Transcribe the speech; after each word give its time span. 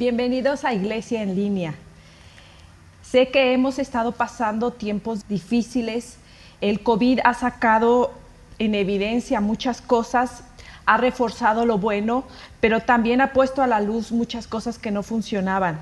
Bienvenidos 0.00 0.64
a 0.64 0.72
Iglesia 0.72 1.22
en 1.22 1.36
línea. 1.36 1.74
Sé 3.02 3.28
que 3.28 3.52
hemos 3.52 3.78
estado 3.78 4.12
pasando 4.12 4.70
tiempos 4.70 5.28
difíciles. 5.28 6.16
El 6.62 6.82
COVID 6.82 7.20
ha 7.22 7.34
sacado 7.34 8.10
en 8.58 8.74
evidencia 8.74 9.42
muchas 9.42 9.82
cosas, 9.82 10.42
ha 10.86 10.96
reforzado 10.96 11.66
lo 11.66 11.76
bueno, 11.76 12.24
pero 12.62 12.80
también 12.80 13.20
ha 13.20 13.34
puesto 13.34 13.60
a 13.62 13.66
la 13.66 13.82
luz 13.82 14.10
muchas 14.10 14.46
cosas 14.46 14.78
que 14.78 14.90
no 14.90 15.02
funcionaban. 15.02 15.78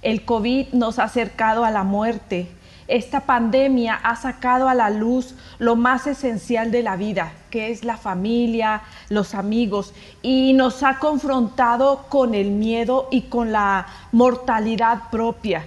El 0.00 0.24
COVID 0.24 0.68
nos 0.72 0.98
ha 0.98 1.04
acercado 1.04 1.66
a 1.66 1.70
la 1.70 1.84
muerte. 1.84 2.48
Esta 2.92 3.20
pandemia 3.20 3.94
ha 3.94 4.16
sacado 4.16 4.68
a 4.68 4.74
la 4.74 4.90
luz 4.90 5.34
lo 5.58 5.76
más 5.76 6.06
esencial 6.06 6.70
de 6.70 6.82
la 6.82 6.96
vida, 6.96 7.32
que 7.48 7.70
es 7.70 7.86
la 7.86 7.96
familia, 7.96 8.82
los 9.08 9.34
amigos, 9.34 9.94
y 10.20 10.52
nos 10.52 10.82
ha 10.82 10.98
confrontado 10.98 12.04
con 12.10 12.34
el 12.34 12.50
miedo 12.50 13.08
y 13.10 13.22
con 13.22 13.50
la 13.50 13.86
mortalidad 14.12 15.08
propia. 15.10 15.64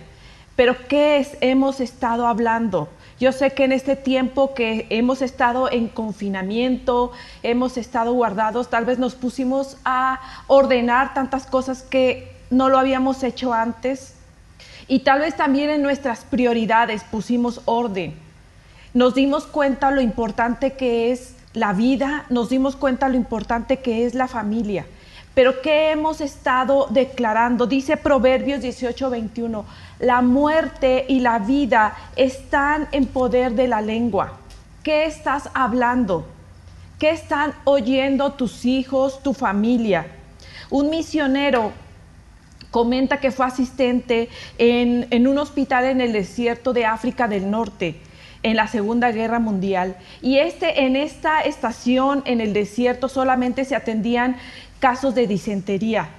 Pero 0.55 0.75
¿qué 0.87 1.17
es, 1.17 1.35
hemos 1.41 1.79
estado 1.79 2.27
hablando? 2.27 2.89
Yo 3.19 3.31
sé 3.31 3.53
que 3.53 3.63
en 3.63 3.71
este 3.71 3.95
tiempo 3.95 4.53
que 4.53 4.85
hemos 4.91 5.23
estado 5.23 5.71
en 5.71 5.87
confinamiento, 5.87 7.11
hemos 7.41 7.77
estado 7.77 8.13
guardados, 8.13 8.69
tal 8.69 8.85
vez 8.85 8.99
nos 8.99 9.15
pusimos 9.15 9.77
a 9.83 10.21
ordenar 10.45 11.15
tantas 11.15 11.47
cosas 11.47 11.81
que 11.81 12.37
no 12.51 12.69
lo 12.69 12.77
habíamos 12.77 13.23
hecho 13.23 13.51
antes. 13.51 14.14
Y 14.87 14.99
tal 14.99 15.19
vez 15.19 15.35
también 15.35 15.69
en 15.69 15.81
nuestras 15.81 16.25
prioridades 16.25 17.03
pusimos 17.03 17.61
orden. 17.65 18.13
Nos 18.93 19.15
dimos 19.15 19.45
cuenta 19.45 19.91
lo 19.91 20.01
importante 20.01 20.73
que 20.73 21.11
es 21.11 21.35
la 21.53 21.73
vida, 21.73 22.25
nos 22.29 22.49
dimos 22.49 22.75
cuenta 22.75 23.09
lo 23.09 23.15
importante 23.15 23.77
que 23.77 24.05
es 24.05 24.13
la 24.13 24.27
familia. 24.27 24.85
Pero 25.33 25.61
¿qué 25.61 25.91
hemos 25.91 26.21
estado 26.21 26.87
declarando? 26.89 27.67
Dice 27.67 27.97
Proverbios 27.97 28.61
18, 28.61 29.09
21, 29.09 29.65
la 29.99 30.21
muerte 30.21 31.05
y 31.09 31.19
la 31.19 31.39
vida 31.39 31.95
están 32.15 32.87
en 32.93 33.05
poder 33.05 33.53
de 33.53 33.67
la 33.67 33.81
lengua. 33.81 34.37
¿Qué 34.81 35.05
estás 35.05 35.49
hablando? 35.53 36.25
¿Qué 36.99 37.09
están 37.09 37.53
oyendo 37.65 38.31
tus 38.33 38.63
hijos, 38.63 39.21
tu 39.23 39.33
familia? 39.33 40.07
Un 40.69 40.89
misionero 40.89 41.73
comenta 42.75 43.21
que 43.21 43.31
fue 43.31 43.45
asistente 43.45 44.27
en, 44.57 45.27
un 45.27 45.37
hospital 45.37 45.85
en 45.85 46.01
el 46.01 46.11
desierto 46.11 46.73
de 46.73 46.85
África 46.85 47.29
del 47.29 47.49
Norte 47.49 47.95
en 48.43 48.57
la 48.57 48.67
Segunda 48.67 49.13
Guerra 49.13 49.39
Mundial. 49.39 49.95
Y 50.21 50.39
este, 50.39 50.83
en 50.83 50.97
esta 50.97 51.39
estación 51.39 52.21
en 52.25 52.41
el 52.41 52.51
desierto 52.51 53.07
solamente 53.07 53.63
se 53.63 53.77
atendían 53.77 54.35
casos 54.81 55.15
de 55.15 55.25
disentería. 55.25 56.09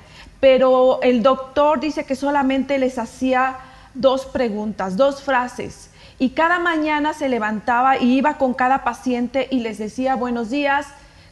Pero 0.41 1.03
el 1.03 1.23
doctor 1.23 1.79
dice 1.79 2.05
que 2.05 2.17
solamente 2.17 2.79
les 2.79 2.97
hacía 2.99 3.59
dos 3.93 4.25
preguntas, 4.25 4.97
dos 4.97 5.23
frases. 5.23 5.91
Y 6.19 6.31
cada 6.31 6.59
mañana 6.59 7.13
se 7.13 7.29
levantaba 7.29 7.99
y 7.99 8.17
iba 8.17 8.39
con 8.39 8.55
cada 8.55 8.83
paciente 8.83 9.47
y 9.51 9.61
les 9.61 9.77
decía, 9.77 10.17
buenos 10.17 10.49
días, 10.49 10.87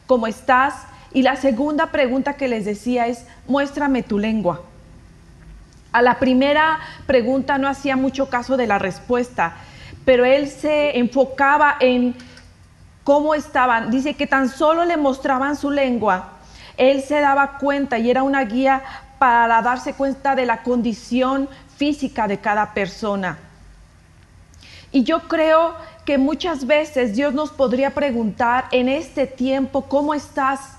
¿cómo 0.05 0.27
estás? 0.27 0.75
Y 1.13 1.23
la 1.23 1.35
segunda 1.35 1.87
pregunta 1.87 2.37
que 2.37 2.47
les 2.47 2.63
decía 2.63 3.07
es, 3.07 3.25
muéstrame 3.47 4.03
tu 4.03 4.19
lengua. 4.19 4.61
A 5.95 6.01
la 6.01 6.19
primera 6.19 6.79
pregunta 7.07 7.57
no 7.57 7.67
hacía 7.67 7.95
mucho 7.95 8.29
caso 8.29 8.57
de 8.57 8.67
la 8.67 8.79
respuesta, 8.79 9.55
pero 10.03 10.25
él 10.25 10.49
se 10.49 10.97
enfocaba 10.99 11.77
en 11.79 12.15
cómo 13.03 13.33
estaban. 13.33 13.91
Dice 13.91 14.13
que 14.15 14.27
tan 14.27 14.49
solo 14.49 14.85
le 14.85 14.97
mostraban 14.97 15.55
su 15.55 15.71
lengua 15.71 16.35
él 16.77 17.01
se 17.01 17.19
daba 17.19 17.57
cuenta 17.57 17.97
y 17.97 18.09
era 18.09 18.23
una 18.23 18.43
guía 18.43 18.83
para 19.19 19.61
darse 19.61 19.93
cuenta 19.93 20.35
de 20.35 20.45
la 20.45 20.63
condición 20.63 21.49
física 21.77 22.27
de 22.27 22.39
cada 22.39 22.73
persona. 22.73 23.37
Y 24.91 25.03
yo 25.03 25.27
creo 25.27 25.75
que 26.05 26.17
muchas 26.17 26.67
veces 26.67 27.15
Dios 27.15 27.33
nos 27.33 27.51
podría 27.51 27.91
preguntar 27.91 28.65
en 28.71 28.87
este 28.89 29.27
tiempo, 29.27 29.83
¿cómo 29.83 30.13
estás? 30.13 30.77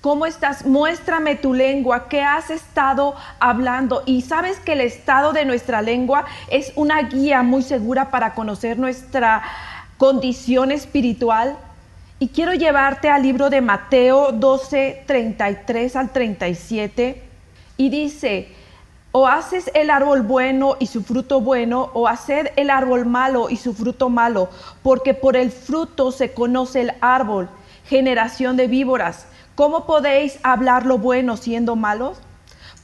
¿Cómo 0.00 0.24
estás? 0.24 0.64
Muéstrame 0.64 1.36
tu 1.36 1.52
lengua, 1.52 2.08
¿qué 2.08 2.22
has 2.22 2.48
estado 2.48 3.14
hablando? 3.38 4.02
Y 4.06 4.22
sabes 4.22 4.58
que 4.58 4.72
el 4.72 4.80
estado 4.80 5.34
de 5.34 5.44
nuestra 5.44 5.82
lengua 5.82 6.24
es 6.48 6.72
una 6.74 7.02
guía 7.02 7.42
muy 7.42 7.62
segura 7.62 8.10
para 8.10 8.32
conocer 8.32 8.78
nuestra 8.78 9.42
condición 9.98 10.72
espiritual. 10.72 11.58
Y 12.18 12.28
quiero 12.28 12.54
llevarte 12.54 13.10
al 13.10 13.22
libro 13.22 13.50
de 13.50 13.60
Mateo 13.60 14.32
12, 14.32 15.04
33 15.06 15.96
al 15.96 16.08
37. 16.08 17.22
Y 17.76 17.90
dice, 17.90 18.48
o 19.12 19.26
haces 19.28 19.70
el 19.74 19.90
árbol 19.90 20.22
bueno 20.22 20.76
y 20.78 20.86
su 20.86 21.02
fruto 21.02 21.42
bueno, 21.42 21.90
o 21.92 22.08
haced 22.08 22.52
el 22.56 22.70
árbol 22.70 23.04
malo 23.04 23.50
y 23.50 23.58
su 23.58 23.74
fruto 23.74 24.08
malo, 24.08 24.48
porque 24.82 25.12
por 25.12 25.36
el 25.36 25.50
fruto 25.50 26.10
se 26.10 26.32
conoce 26.32 26.80
el 26.80 26.92
árbol, 27.02 27.50
generación 27.84 28.56
de 28.56 28.66
víboras. 28.66 29.26
¿Cómo 29.54 29.86
podéis 29.86 30.38
hablar 30.42 30.86
lo 30.86 30.98
bueno 30.98 31.36
siendo 31.36 31.76
malos? 31.76 32.18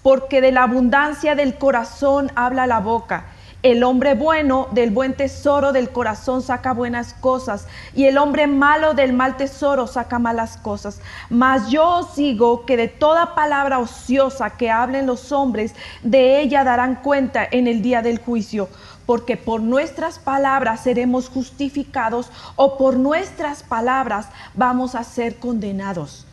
Porque 0.03 0.41
de 0.41 0.53
la 0.53 0.65
abundancia 0.65 1.35
del 1.35 1.57
corazón 1.57 2.31
habla 2.35 2.67
la 2.67 2.81
boca. 2.81 3.27
El 3.63 3.83
hombre 3.83 4.15
bueno 4.15 4.69
del 4.73 4.91
buen 4.91 5.15
tesoro 5.15 5.73
del 5.73 5.91
corazón 5.91 6.43
saca 6.43 6.73
buenas 6.73 7.15
cosas 7.15 7.67
y 7.95 8.05
el 8.05 8.19
hombre 8.19 8.47
malo 8.47 8.95
del 8.95 9.13
mal 9.13 9.37
tesoro 9.37 9.87
saca 9.87 10.19
malas 10.19 10.57
cosas. 10.59 11.01
Mas 11.31 11.71
yo 11.71 11.89
os 11.89 12.15
digo 12.15 12.67
que 12.67 12.77
de 12.77 12.89
toda 12.89 13.35
palabra 13.35 13.79
ociosa 13.79 14.51
que 14.51 14.71
hablen 14.71 15.07
los 15.07 15.33
hombres, 15.33 15.75
de 16.03 16.41
ella 16.41 16.63
darán 16.63 16.97
cuenta 16.97 17.45
en 17.51 17.67
el 17.67 17.83
día 17.83 18.03
del 18.03 18.19
juicio 18.19 18.69
porque 19.07 19.37
por 19.37 19.61
nuestras 19.63 20.19
palabras 20.19 20.81
seremos 20.81 21.29
justificados 21.29 22.31
o 22.57 22.77
por 22.77 22.97
nuestras 22.97 23.63
palabras 23.63 24.27
vamos 24.55 24.95
a 24.95 25.05
ser 25.05 25.37
condenados. 25.37 26.26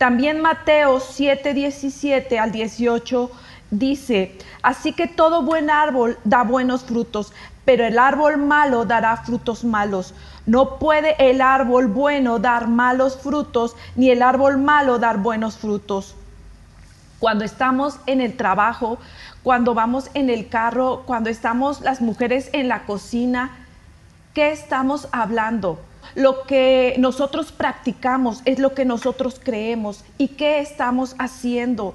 También 0.00 0.40
Mateo 0.40 0.98
7, 0.98 1.52
17 1.52 2.38
al 2.38 2.52
18 2.52 3.30
dice, 3.70 4.34
así 4.62 4.94
que 4.94 5.06
todo 5.06 5.42
buen 5.42 5.68
árbol 5.68 6.16
da 6.24 6.42
buenos 6.42 6.84
frutos, 6.84 7.34
pero 7.66 7.84
el 7.84 7.98
árbol 7.98 8.38
malo 8.38 8.86
dará 8.86 9.18
frutos 9.18 9.62
malos. 9.62 10.14
No 10.46 10.78
puede 10.78 11.16
el 11.18 11.42
árbol 11.42 11.88
bueno 11.88 12.38
dar 12.38 12.66
malos 12.66 13.18
frutos, 13.18 13.76
ni 13.94 14.08
el 14.08 14.22
árbol 14.22 14.56
malo 14.56 14.98
dar 14.98 15.18
buenos 15.18 15.58
frutos. 15.58 16.14
Cuando 17.18 17.44
estamos 17.44 17.98
en 18.06 18.22
el 18.22 18.38
trabajo, 18.38 18.96
cuando 19.42 19.74
vamos 19.74 20.08
en 20.14 20.30
el 20.30 20.48
carro, 20.48 21.02
cuando 21.04 21.28
estamos 21.28 21.82
las 21.82 22.00
mujeres 22.00 22.48
en 22.54 22.68
la 22.68 22.86
cocina, 22.86 23.50
¿qué 24.32 24.50
estamos 24.50 25.08
hablando? 25.12 25.78
Lo 26.14 26.44
que 26.44 26.96
nosotros 26.98 27.52
practicamos 27.52 28.42
es 28.44 28.58
lo 28.58 28.74
que 28.74 28.84
nosotros 28.84 29.40
creemos. 29.42 30.04
¿Y 30.18 30.28
qué 30.28 30.60
estamos 30.60 31.14
haciendo? 31.18 31.94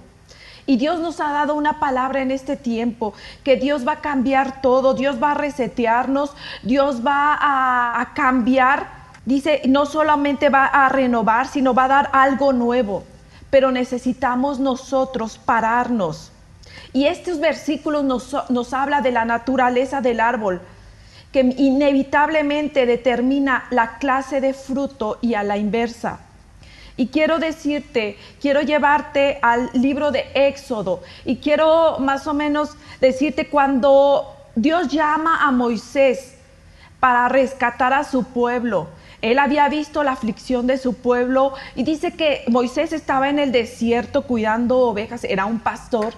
Y 0.68 0.78
Dios 0.78 1.00
nos 1.00 1.20
ha 1.20 1.32
dado 1.32 1.54
una 1.54 1.80
palabra 1.80 2.22
en 2.22 2.32
este 2.32 2.56
tiempo, 2.56 3.14
que 3.44 3.56
Dios 3.56 3.88
va 3.88 3.94
a 3.94 4.02
cambiar 4.02 4.62
todo, 4.62 4.96
Dios 4.96 5.22
va 5.22 5.32
a 5.32 5.36
resetearnos, 5.36 6.34
Dios 6.64 7.06
va 7.06 7.38
a, 7.40 8.14
cambiar. 8.16 8.88
Dice, 9.26 9.62
no 9.68 9.86
solamente 9.86 10.50
va 10.50 10.66
a 10.66 10.90
renovar, 10.90 11.48
sino 11.48 11.74
va 11.74 11.86
a 11.86 11.90
dar 11.90 12.10
algo 12.14 12.52
nuevo. 12.52 13.04
Pero 13.52 13.72
necesitamos 13.72 14.60
nosotros 14.60 15.38
pararnos. 15.38 16.32
Y 16.94 17.06
estos 17.06 17.40
versículos 17.40 18.04
nos, 18.04 18.36
nos 18.50 18.74
habla 18.74 19.02
de 19.02 19.12
la 19.12 19.26
naturaleza 19.26 20.02
del 20.02 20.20
árbol, 20.20 20.62
que 21.36 21.54
inevitablemente 21.58 22.86
determina 22.86 23.66
la 23.70 23.98
clase 23.98 24.40
de 24.40 24.54
fruto 24.54 25.18
y 25.20 25.34
a 25.34 25.44
la 25.44 25.58
inversa. 25.58 26.20
Y 26.96 27.08
quiero 27.08 27.40
decirte, 27.40 28.18
quiero 28.40 28.62
llevarte 28.62 29.38
al 29.42 29.70
libro 29.74 30.12
de 30.12 30.24
Éxodo 30.34 31.04
y 31.26 31.36
quiero 31.36 32.00
más 32.00 32.26
o 32.28 32.34
menos 32.34 32.78
decirte 33.02 33.50
cuando 33.50 34.34
Dios 34.56 34.88
llama 34.88 35.46
a 35.46 35.52
Moisés 35.52 36.36
para 37.02 37.28
rescatar 37.28 37.92
a 37.92 38.06
su 38.06 38.24
pueblo. 38.24 38.88
Él 39.22 39.38
había 39.38 39.68
visto 39.68 40.06
la 40.06 40.14
aflicción 40.14 40.68
de 40.68 40.78
su 40.78 40.94
pueblo 40.94 41.52
y 41.76 41.84
dice 41.84 42.14
que 42.14 42.46
Moisés 42.48 42.94
estaba 42.94 43.28
en 43.28 43.40
el 43.40 43.52
desierto 43.52 44.22
cuidando 44.22 44.78
ovejas, 44.78 45.26
era 45.26 45.46
un 45.46 45.60
pastor. 45.60 46.14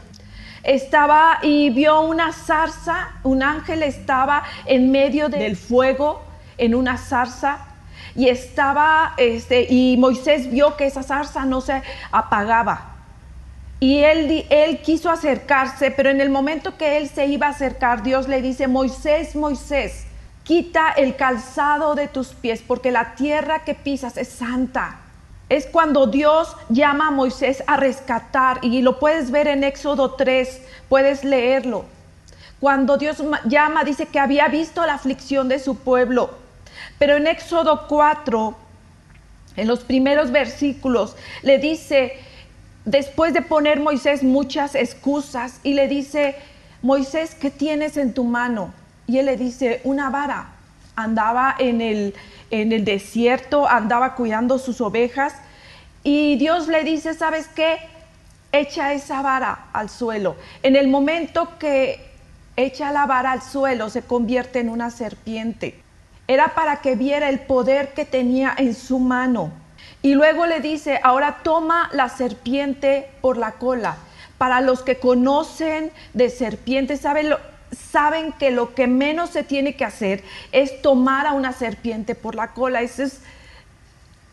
Estaba 0.67 1.39
y 1.43 1.69
vio 1.69 2.01
una 2.01 2.33
zarza, 2.33 3.13
un 3.23 3.41
ángel 3.41 3.83
estaba 3.83 4.43
en 4.65 4.91
medio 4.91 5.29
del 5.29 5.55
fuego, 5.55 6.21
en 6.57 6.75
una 6.75 6.97
zarza 6.97 7.59
y 8.15 8.27
estaba, 8.27 9.13
este, 9.15 9.65
y 9.69 9.95
Moisés 9.97 10.51
vio 10.51 10.75
que 10.75 10.87
esa 10.87 11.03
zarza 11.03 11.45
no 11.45 11.61
se 11.61 11.81
apagaba. 12.11 12.95
Y 13.79 13.99
él, 13.99 14.45
él 14.49 14.81
quiso 14.81 15.09
acercarse, 15.09 15.89
pero 15.89 16.09
en 16.09 16.19
el 16.19 16.29
momento 16.29 16.75
que 16.75 16.97
él 16.97 17.07
se 17.07 17.27
iba 17.27 17.47
a 17.47 17.51
acercar, 17.51 18.03
Dios 18.03 18.27
le 18.27 18.41
dice, 18.41 18.67
Moisés, 18.67 19.37
Moisés, 19.37 20.05
quita 20.43 20.89
el 20.89 21.15
calzado 21.15 21.95
de 21.95 22.09
tus 22.09 22.33
pies, 22.33 22.61
porque 22.61 22.91
la 22.91 23.15
tierra 23.15 23.63
que 23.63 23.73
pisas 23.73 24.17
es 24.17 24.27
santa. 24.27 24.99
Es 25.49 25.65
cuando 25.65 26.07
Dios 26.07 26.55
llama 26.69 27.07
a 27.07 27.11
Moisés 27.11 27.63
a 27.67 27.77
rescatar 27.77 28.59
y 28.61 28.81
lo 28.81 28.99
puedes 28.99 29.31
ver 29.31 29.47
en 29.47 29.63
Éxodo 29.63 30.15
3, 30.15 30.61
puedes 30.89 31.23
leerlo. 31.23 31.85
Cuando 32.59 32.97
Dios 32.97 33.23
llama, 33.45 33.83
dice 33.83 34.07
que 34.07 34.19
había 34.19 34.47
visto 34.47 34.85
la 34.85 34.95
aflicción 34.95 35.47
de 35.47 35.59
su 35.59 35.77
pueblo. 35.77 36.31
Pero 36.99 37.15
en 37.15 37.27
Éxodo 37.27 37.87
4, 37.87 38.55
en 39.55 39.67
los 39.67 39.81
primeros 39.81 40.31
versículos, 40.31 41.15
le 41.43 41.59
dice, 41.59 42.17
después 42.83 43.33
de 43.33 43.41
poner 43.41 43.79
Moisés 43.79 44.23
muchas 44.23 44.75
excusas, 44.75 45.59
y 45.63 45.75
le 45.75 45.87
dice, 45.87 46.35
Moisés, 46.81 47.35
¿qué 47.35 47.51
tienes 47.51 47.95
en 47.95 48.13
tu 48.13 48.23
mano? 48.23 48.73
Y 49.05 49.19
él 49.19 49.27
le 49.27 49.37
dice, 49.37 49.79
una 49.83 50.09
vara. 50.09 50.56
Andaba 50.97 51.55
en 51.57 51.79
el, 51.79 52.13
en 52.51 52.73
el 52.73 52.83
desierto, 52.83 53.69
andaba 53.69 54.15
cuidando 54.15 54.59
sus 54.59 54.81
ovejas, 54.81 55.35
y 56.03 56.37
Dios 56.37 56.67
le 56.67 56.83
dice, 56.83 57.13
¿sabes 57.13 57.47
qué? 57.47 57.77
Echa 58.51 58.93
esa 58.93 59.21
vara 59.21 59.67
al 59.73 59.89
suelo. 59.89 60.35
En 60.63 60.75
el 60.75 60.87
momento 60.87 61.57
que 61.59 62.05
echa 62.55 62.91
la 62.91 63.05
vara 63.05 63.31
al 63.31 63.41
suelo, 63.41 63.89
se 63.89 64.01
convierte 64.01 64.59
en 64.59 64.69
una 64.69 64.89
serpiente. 64.89 65.81
Era 66.27 66.55
para 66.55 66.81
que 66.81 66.95
viera 66.95 67.29
el 67.29 67.39
poder 67.39 67.93
que 67.93 68.05
tenía 68.05 68.53
en 68.57 68.73
su 68.73 68.99
mano. 68.99 69.51
Y 70.01 70.13
luego 70.15 70.45
le 70.45 70.59
dice, 70.59 70.99
ahora 71.03 71.39
toma 71.43 71.89
la 71.93 72.09
serpiente 72.09 73.09
por 73.21 73.37
la 73.37 73.53
cola. 73.53 73.97
Para 74.37 74.61
los 74.61 74.83
que 74.83 74.97
conocen 74.99 75.91
de 76.13 76.29
serpientes, 76.29 77.01
saben, 77.01 77.33
saben 77.71 78.31
que 78.33 78.51
lo 78.51 78.73
que 78.73 78.87
menos 78.87 79.29
se 79.29 79.43
tiene 79.43 79.75
que 79.75 79.85
hacer 79.85 80.23
es 80.51 80.81
tomar 80.81 81.27
a 81.27 81.33
una 81.33 81.53
serpiente 81.53 82.15
por 82.15 82.35
la 82.35 82.53
cola. 82.53 82.81
Eso 82.81 83.03
es, 83.03 83.21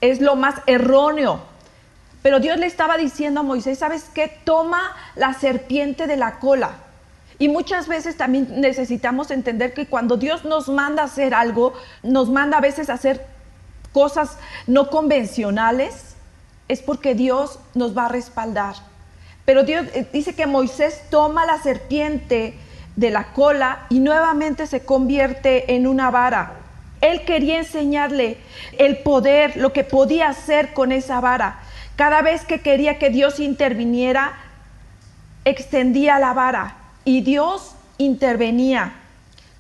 es 0.01 0.21
lo 0.21 0.37
más 0.37 0.57
erróneo. 0.67 1.41
Pero 2.23 2.41
Dios 2.41 2.59
le 2.59 2.67
estaba 2.67 2.97
diciendo 2.97 3.41
a 3.41 3.43
Moisés, 3.43 3.79
¿sabes 3.79 4.07
qué? 4.15 4.29
Toma 4.45 4.97
la 5.15 5.35
serpiente 5.35 6.07
de 6.07 6.17
la 6.17 6.39
cola. 6.39 6.77
Y 7.39 7.49
muchas 7.49 7.89
veces 7.89 8.17
también 8.17 8.61
necesitamos 8.61 9.31
entender 9.31 9.75
que 9.75 9.87
cuando 9.87 10.17
Dios 10.17 10.45
nos 10.45 10.69
manda 10.69 11.03
hacer 11.03 11.35
algo, 11.35 11.75
nos 12.03 12.31
manda 12.31 12.59
a 12.59 12.61
veces 12.61 12.89
a 12.89 12.95
hacer 12.95 13.27
cosas 13.93 14.39
no 14.67 14.89
convencionales, 14.89 16.15
es 16.69 16.81
porque 16.81 17.15
Dios 17.15 17.59
nos 17.75 17.97
va 17.97 18.07
a 18.07 18.09
respaldar. 18.09 18.75
Pero 19.45 19.65
Dios 19.65 19.87
eh, 19.95 20.09
dice 20.13 20.35
que 20.35 20.47
Moisés 20.47 21.03
toma 21.11 21.45
la 21.45 21.61
serpiente 21.61 22.59
de 22.97 23.11
la 23.11 23.33
cola 23.33 23.87
y 23.89 24.01
nuevamente 24.01 24.67
se 24.67 24.85
convierte 24.85 25.75
en 25.75 25.87
una 25.87 26.11
vara. 26.11 26.53
Él 27.01 27.25
quería 27.25 27.59
enseñarle 27.59 28.39
el 28.79 28.99
poder, 28.99 29.57
lo 29.57 29.73
que 29.73 29.85
podía 29.85 30.29
hacer 30.29 30.73
con 30.73 30.93
esa 30.93 31.21
vara. 31.21 31.61
Cada 31.97 32.23
vez 32.23 32.45
que 32.45 32.61
quería 32.61 32.99
que 32.99 33.11
Dios 33.11 33.41
interviniera, 33.41 34.35
extendía 35.45 36.19
la 36.19 36.33
vara 36.33 36.77
y 37.05 37.21
Dios 37.21 37.75
intervenía. 37.99 38.95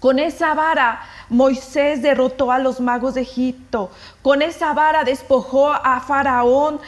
Con 0.00 0.18
esa 0.18 0.54
vara 0.54 1.02
Moisés 1.28 2.02
derrotó 2.02 2.52
a 2.52 2.58
los 2.58 2.80
magos 2.80 3.14
de 3.14 3.22
Egipto. 3.22 3.90
Con 4.22 4.42
esa 4.42 4.72
vara 4.72 5.04
despojó 5.04 5.72
a 5.72 6.00
Faraón, 6.00 6.80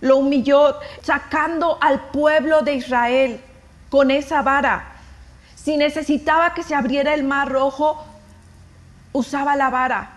lo 0.00 0.18
humilló, 0.18 0.76
sacando 1.02 1.78
al 1.80 2.00
pueblo 2.10 2.62
de 2.62 2.74
Israel. 2.74 3.40
Con 3.90 4.10
esa 4.10 4.42
vara. 4.42 4.95
Si 5.66 5.76
necesitaba 5.76 6.54
que 6.54 6.62
se 6.62 6.76
abriera 6.76 7.12
el 7.12 7.24
mar 7.24 7.48
rojo, 7.50 8.00
usaba 9.12 9.56
la 9.56 9.68
vara. 9.68 10.10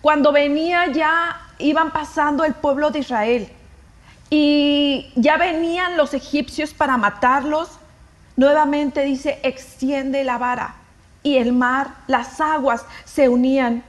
Cuando 0.00 0.32
venía 0.32 0.88
ya 0.88 1.40
iban 1.58 1.92
pasando 1.92 2.42
el 2.42 2.54
pueblo 2.54 2.90
de 2.90 2.98
Israel 2.98 3.48
y 4.30 5.12
ya 5.14 5.36
venían 5.36 5.96
los 5.96 6.12
egipcios 6.12 6.74
para 6.74 6.96
matarlos, 6.96 7.68
Nuevamente 8.36 9.04
dice, 9.04 9.38
extiende 9.44 10.24
la 10.24 10.38
vara 10.38 10.74
y 11.22 11.38
el 11.38 11.52
mar, 11.52 11.94
las 12.08 12.40
aguas 12.40 12.84
se 13.04 13.28
unían. 13.28 13.84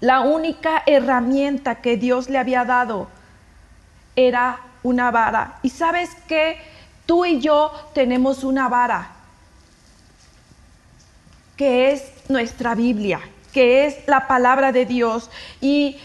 La 0.00 0.22
única 0.22 0.82
herramienta 0.86 1.76
que 1.76 1.96
Dios 1.96 2.28
le 2.28 2.38
había 2.38 2.64
dado 2.64 3.06
era 4.16 4.58
una 4.82 5.12
vara. 5.12 5.58
Y 5.62 5.70
sabes 5.70 6.10
que 6.28 6.58
tú 7.06 7.24
y 7.24 7.40
yo 7.40 7.72
tenemos 7.94 8.44
una 8.44 8.68
vara, 8.68 9.13
que 11.56 11.92
es 11.92 12.12
nuestra 12.28 12.74
Biblia, 12.74 13.20
que 13.52 13.86
es 13.86 14.06
la 14.06 14.26
palabra 14.26 14.72
de 14.72 14.86
Dios. 14.86 15.30
Y 15.60 15.98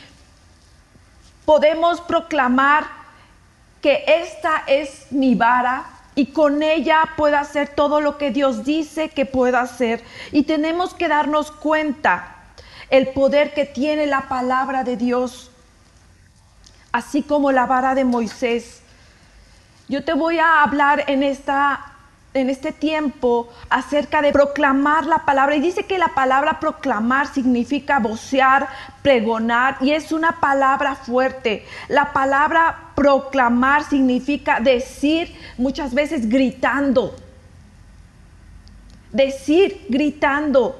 podemos 1.45 2.01
proclamar 2.01 2.85
que 3.81 4.03
esta 4.07 4.63
es 4.67 5.11
mi 5.11 5.35
vara, 5.35 5.85
y 6.15 6.27
con 6.33 6.63
ella 6.63 7.11
pueda 7.15 7.39
hacer 7.39 7.69
todo 7.69 8.01
lo 8.01 8.17
que 8.17 8.31
Dios 8.31 8.65
dice 8.65 9.09
que 9.09 9.25
pueda 9.25 9.61
hacer. 9.61 10.03
Y 10.33 10.43
tenemos 10.43 10.93
que 10.93 11.07
darnos 11.07 11.49
cuenta 11.49 12.35
el 12.89 13.07
poder 13.09 13.53
que 13.53 13.65
tiene 13.65 14.05
la 14.05 14.27
palabra 14.27 14.83
de 14.83 14.97
Dios, 14.97 15.49
así 16.91 17.21
como 17.21 17.53
la 17.53 17.65
vara 17.67 17.95
de 17.95 18.03
Moisés. 18.03 18.81
Yo 19.87 20.03
te 20.03 20.13
voy 20.13 20.39
a 20.39 20.61
hablar 20.61 21.05
en 21.07 21.23
esta 21.23 21.88
en 22.39 22.49
este 22.49 22.71
tiempo 22.71 23.49
acerca 23.69 24.21
de 24.21 24.31
proclamar 24.31 25.05
la 25.05 25.25
palabra. 25.25 25.55
Y 25.55 25.59
dice 25.59 25.83
que 25.83 25.97
la 25.97 26.09
palabra 26.09 26.59
proclamar 26.59 27.27
significa 27.27 27.99
vocear, 27.99 28.67
pregonar, 29.01 29.77
y 29.81 29.91
es 29.91 30.11
una 30.11 30.39
palabra 30.39 30.95
fuerte. 30.95 31.65
La 31.87 32.13
palabra 32.13 32.91
proclamar 32.95 33.83
significa 33.83 34.59
decir 34.59 35.35
muchas 35.57 35.93
veces 35.93 36.27
gritando. 36.29 37.15
Decir 39.11 39.85
gritando. 39.89 40.79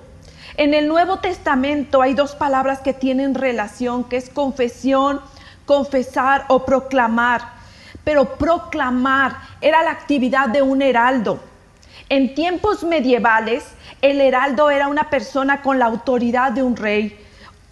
En 0.58 0.74
el 0.74 0.88
Nuevo 0.88 1.20
Testamento 1.20 2.02
hay 2.02 2.14
dos 2.14 2.36
palabras 2.36 2.80
que 2.80 2.94
tienen 2.94 3.36
relación, 3.36 4.04
que 4.04 4.18
es 4.18 4.30
confesión, 4.30 5.22
confesar 5.66 6.46
o 6.50 6.66
proclamar 6.66 7.60
pero 8.10 8.26
proclamar 8.38 9.36
era 9.62 9.84
la 9.84 9.92
actividad 9.92 10.50
de 10.50 10.64
un 10.64 10.82
heraldo. 10.82 11.40
En 12.10 12.34
tiempos 12.34 12.84
medievales, 12.84 13.64
el 14.02 14.20
heraldo 14.20 14.72
era 14.72 14.88
una 14.88 15.10
persona 15.10 15.62
con 15.62 15.78
la 15.78 15.86
autoridad 15.86 16.52
de 16.52 16.64
un 16.64 16.76
rey, 16.76 17.18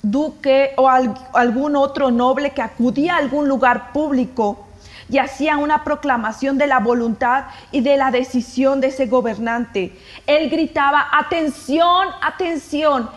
duque 0.04 0.74
o 0.78 0.88
algún 0.88 1.76
otro 1.76 2.12
noble 2.12 2.52
que 2.52 2.62
acudía 2.62 3.16
a 3.16 3.18
algún 3.18 3.48
lugar 3.50 3.92
público 3.92 4.68
y 5.10 5.18
hacía 5.18 5.58
una 5.58 5.84
proclamación 5.84 6.58
de 6.58 6.68
la 6.68 6.80
voluntad 6.80 7.46
y 7.72 7.82
de 7.82 7.98
la 7.98 8.12
decisión 8.12 8.80
de 8.80 8.88
ese 8.88 9.08
gobernante. 9.08 9.98
Él 10.28 10.50
gritaba, 10.50 11.08
atención, 11.12 12.08
atención, 12.22 13.10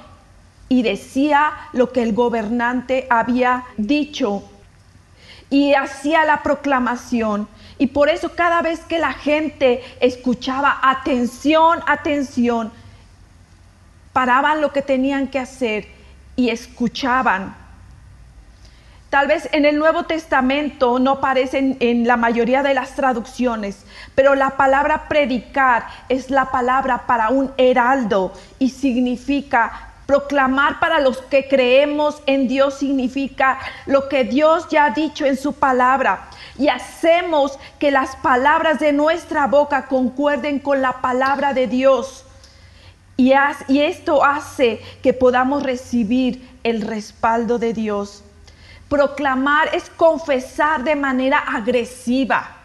y 0.70 0.82
decía 0.82 1.52
lo 1.72 1.92
que 1.92 2.02
el 2.02 2.14
gobernante 2.14 3.06
había 3.10 3.64
dicho 3.76 4.44
y 5.50 5.74
hacía 5.74 6.24
la 6.24 6.44
proclamación. 6.44 7.48
Y 7.80 7.86
por 7.86 8.10
eso 8.10 8.32
cada 8.36 8.60
vez 8.60 8.80
que 8.80 8.98
la 8.98 9.14
gente 9.14 9.82
escuchaba, 10.00 10.80
atención, 10.82 11.80
atención, 11.86 12.70
paraban 14.12 14.60
lo 14.60 14.70
que 14.70 14.82
tenían 14.82 15.28
que 15.28 15.38
hacer 15.38 15.88
y 16.36 16.50
escuchaban. 16.50 17.56
Tal 19.08 19.28
vez 19.28 19.48
en 19.52 19.64
el 19.64 19.78
Nuevo 19.78 20.02
Testamento 20.02 20.98
no 20.98 21.12
aparecen 21.12 21.78
en 21.80 22.06
la 22.06 22.18
mayoría 22.18 22.62
de 22.62 22.74
las 22.74 22.96
traducciones, 22.96 23.86
pero 24.14 24.34
la 24.34 24.58
palabra 24.58 25.08
predicar 25.08 25.86
es 26.10 26.28
la 26.28 26.50
palabra 26.50 27.06
para 27.06 27.30
un 27.30 27.50
heraldo 27.56 28.34
y 28.58 28.68
significa 28.68 29.90
Proclamar 30.10 30.80
para 30.80 30.98
los 30.98 31.18
que 31.18 31.46
creemos 31.46 32.20
en 32.26 32.48
Dios 32.48 32.74
significa 32.74 33.60
lo 33.86 34.08
que 34.08 34.24
Dios 34.24 34.66
ya 34.68 34.86
ha 34.86 34.90
dicho 34.90 35.24
en 35.24 35.36
su 35.36 35.52
palabra. 35.52 36.26
Y 36.60 36.68
hacemos 36.68 37.58
que 37.78 37.90
las 37.90 38.16
palabras 38.16 38.78
de 38.80 38.92
nuestra 38.92 39.46
boca 39.46 39.86
concuerden 39.86 40.58
con 40.58 40.82
la 40.82 41.00
palabra 41.00 41.54
de 41.54 41.66
Dios. 41.66 42.26
Y, 43.16 43.32
esto 43.32 44.22
hace 44.22 44.78
que 45.02 45.14
podamos 45.14 45.62
recibir 45.62 46.58
el 46.62 46.82
respaldo 46.82 47.58
de 47.58 47.72
Dios. 47.72 48.22
Proclamar 48.90 49.74
es 49.74 49.88
confesar 49.88 50.84
de 50.84 50.96
manera 50.96 51.38
agresiva. 51.38 52.56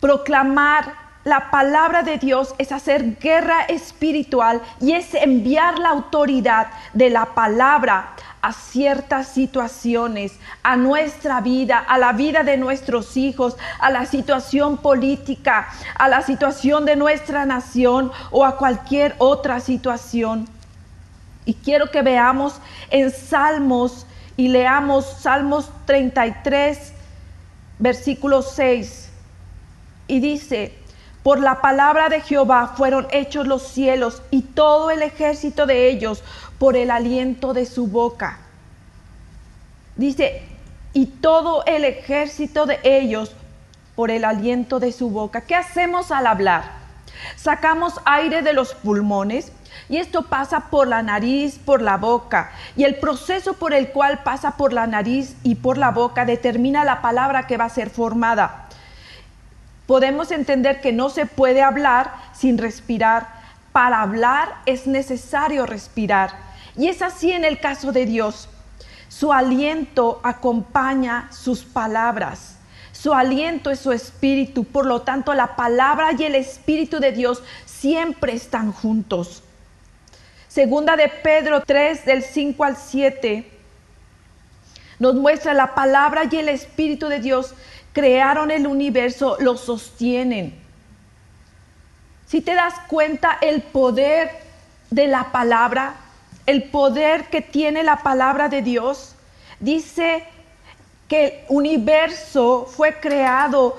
Proclamar 0.00 0.92
la 1.24 1.50
palabra 1.50 2.02
de 2.02 2.18
Dios 2.18 2.54
es 2.58 2.72
hacer 2.72 3.16
guerra 3.18 3.62
espiritual 3.62 4.60
y 4.82 4.92
es 4.92 5.14
enviar 5.14 5.78
la 5.78 5.90
autoridad 5.90 6.66
de 6.92 7.08
la 7.08 7.24
palabra 7.24 8.14
a 8.40 8.52
ciertas 8.52 9.28
situaciones, 9.28 10.38
a 10.62 10.76
nuestra 10.76 11.40
vida, 11.40 11.78
a 11.78 11.98
la 11.98 12.12
vida 12.12 12.42
de 12.42 12.56
nuestros 12.56 13.16
hijos, 13.16 13.56
a 13.80 13.90
la 13.90 14.06
situación 14.06 14.78
política, 14.78 15.68
a 15.96 16.08
la 16.08 16.22
situación 16.22 16.84
de 16.84 16.96
nuestra 16.96 17.46
nación 17.46 18.12
o 18.30 18.44
a 18.44 18.56
cualquier 18.56 19.14
otra 19.18 19.60
situación. 19.60 20.48
Y 21.44 21.54
quiero 21.54 21.90
que 21.90 22.02
veamos 22.02 22.60
en 22.90 23.10
Salmos 23.10 24.06
y 24.36 24.48
leamos 24.48 25.04
Salmos 25.20 25.70
33, 25.86 26.92
versículo 27.78 28.42
6, 28.42 29.10
y 30.06 30.20
dice, 30.20 30.78
por 31.22 31.40
la 31.40 31.60
palabra 31.60 32.08
de 32.08 32.20
Jehová 32.20 32.74
fueron 32.76 33.06
hechos 33.10 33.46
los 33.46 33.62
cielos 33.66 34.22
y 34.30 34.42
todo 34.42 34.90
el 34.90 35.02
ejército 35.02 35.66
de 35.66 35.90
ellos 35.90 36.22
por 36.58 36.76
el 36.76 36.90
aliento 36.90 37.54
de 37.54 37.66
su 37.66 37.86
boca. 37.86 38.38
Dice, 39.96 40.42
y 40.92 41.06
todo 41.06 41.64
el 41.66 41.84
ejército 41.84 42.66
de 42.66 42.80
ellos 42.82 43.32
por 43.94 44.10
el 44.10 44.24
aliento 44.24 44.80
de 44.80 44.92
su 44.92 45.10
boca. 45.10 45.42
¿Qué 45.42 45.54
hacemos 45.54 46.10
al 46.10 46.26
hablar? 46.26 46.78
Sacamos 47.36 47.94
aire 48.04 48.42
de 48.42 48.52
los 48.52 48.74
pulmones 48.74 49.52
y 49.88 49.96
esto 49.96 50.22
pasa 50.22 50.70
por 50.70 50.86
la 50.86 51.02
nariz, 51.02 51.58
por 51.58 51.82
la 51.82 51.96
boca. 51.96 52.50
Y 52.76 52.84
el 52.84 52.96
proceso 52.96 53.54
por 53.54 53.72
el 53.72 53.90
cual 53.90 54.22
pasa 54.22 54.56
por 54.56 54.72
la 54.72 54.86
nariz 54.86 55.36
y 55.42 55.56
por 55.56 55.78
la 55.78 55.90
boca 55.90 56.24
determina 56.24 56.84
la 56.84 57.02
palabra 57.02 57.46
que 57.46 57.56
va 57.56 57.64
a 57.64 57.70
ser 57.70 57.90
formada. 57.90 58.68
Podemos 59.86 60.30
entender 60.30 60.80
que 60.80 60.92
no 60.92 61.08
se 61.08 61.26
puede 61.26 61.62
hablar 61.62 62.12
sin 62.32 62.58
respirar. 62.58 63.38
Para 63.72 64.02
hablar 64.02 64.56
es 64.66 64.86
necesario 64.86 65.64
respirar. 65.64 66.47
Y 66.78 66.88
es 66.88 67.02
así 67.02 67.32
en 67.32 67.44
el 67.44 67.60
caso 67.60 67.92
de 67.92 68.06
Dios. 68.06 68.48
Su 69.08 69.32
aliento 69.32 70.20
acompaña 70.22 71.28
sus 71.32 71.64
palabras. 71.64 72.56
Su 72.92 73.12
aliento 73.12 73.70
es 73.70 73.80
su 73.80 73.92
espíritu. 73.92 74.64
Por 74.64 74.86
lo 74.86 75.02
tanto, 75.02 75.34
la 75.34 75.56
palabra 75.56 76.12
y 76.16 76.24
el 76.24 76.36
espíritu 76.36 77.00
de 77.00 77.12
Dios 77.12 77.42
siempre 77.66 78.32
están 78.32 78.72
juntos. 78.72 79.42
Segunda 80.46 80.96
de 80.96 81.08
Pedro 81.08 81.62
3 81.66 82.06
del 82.06 82.22
5 82.22 82.64
al 82.64 82.76
7 82.76 83.58
nos 84.98 85.14
muestra 85.14 85.54
la 85.54 85.74
palabra 85.74 86.22
y 86.30 86.36
el 86.36 86.48
Espíritu 86.48 87.08
de 87.08 87.20
Dios 87.20 87.54
crearon 87.92 88.50
el 88.50 88.66
universo, 88.66 89.36
lo 89.40 89.56
sostienen. 89.56 90.58
Si 92.26 92.40
te 92.40 92.54
das 92.54 92.74
cuenta 92.88 93.38
el 93.40 93.62
poder 93.62 94.30
de 94.90 95.06
la 95.06 95.30
palabra, 95.30 95.94
el 96.48 96.62
poder 96.62 97.26
que 97.26 97.42
tiene 97.42 97.82
la 97.82 97.98
palabra 97.98 98.48
de 98.48 98.62
Dios, 98.62 99.14
dice 99.60 100.24
que 101.06 101.26
el 101.26 101.32
universo 101.50 102.66
fue 102.74 102.98
creado 103.00 103.76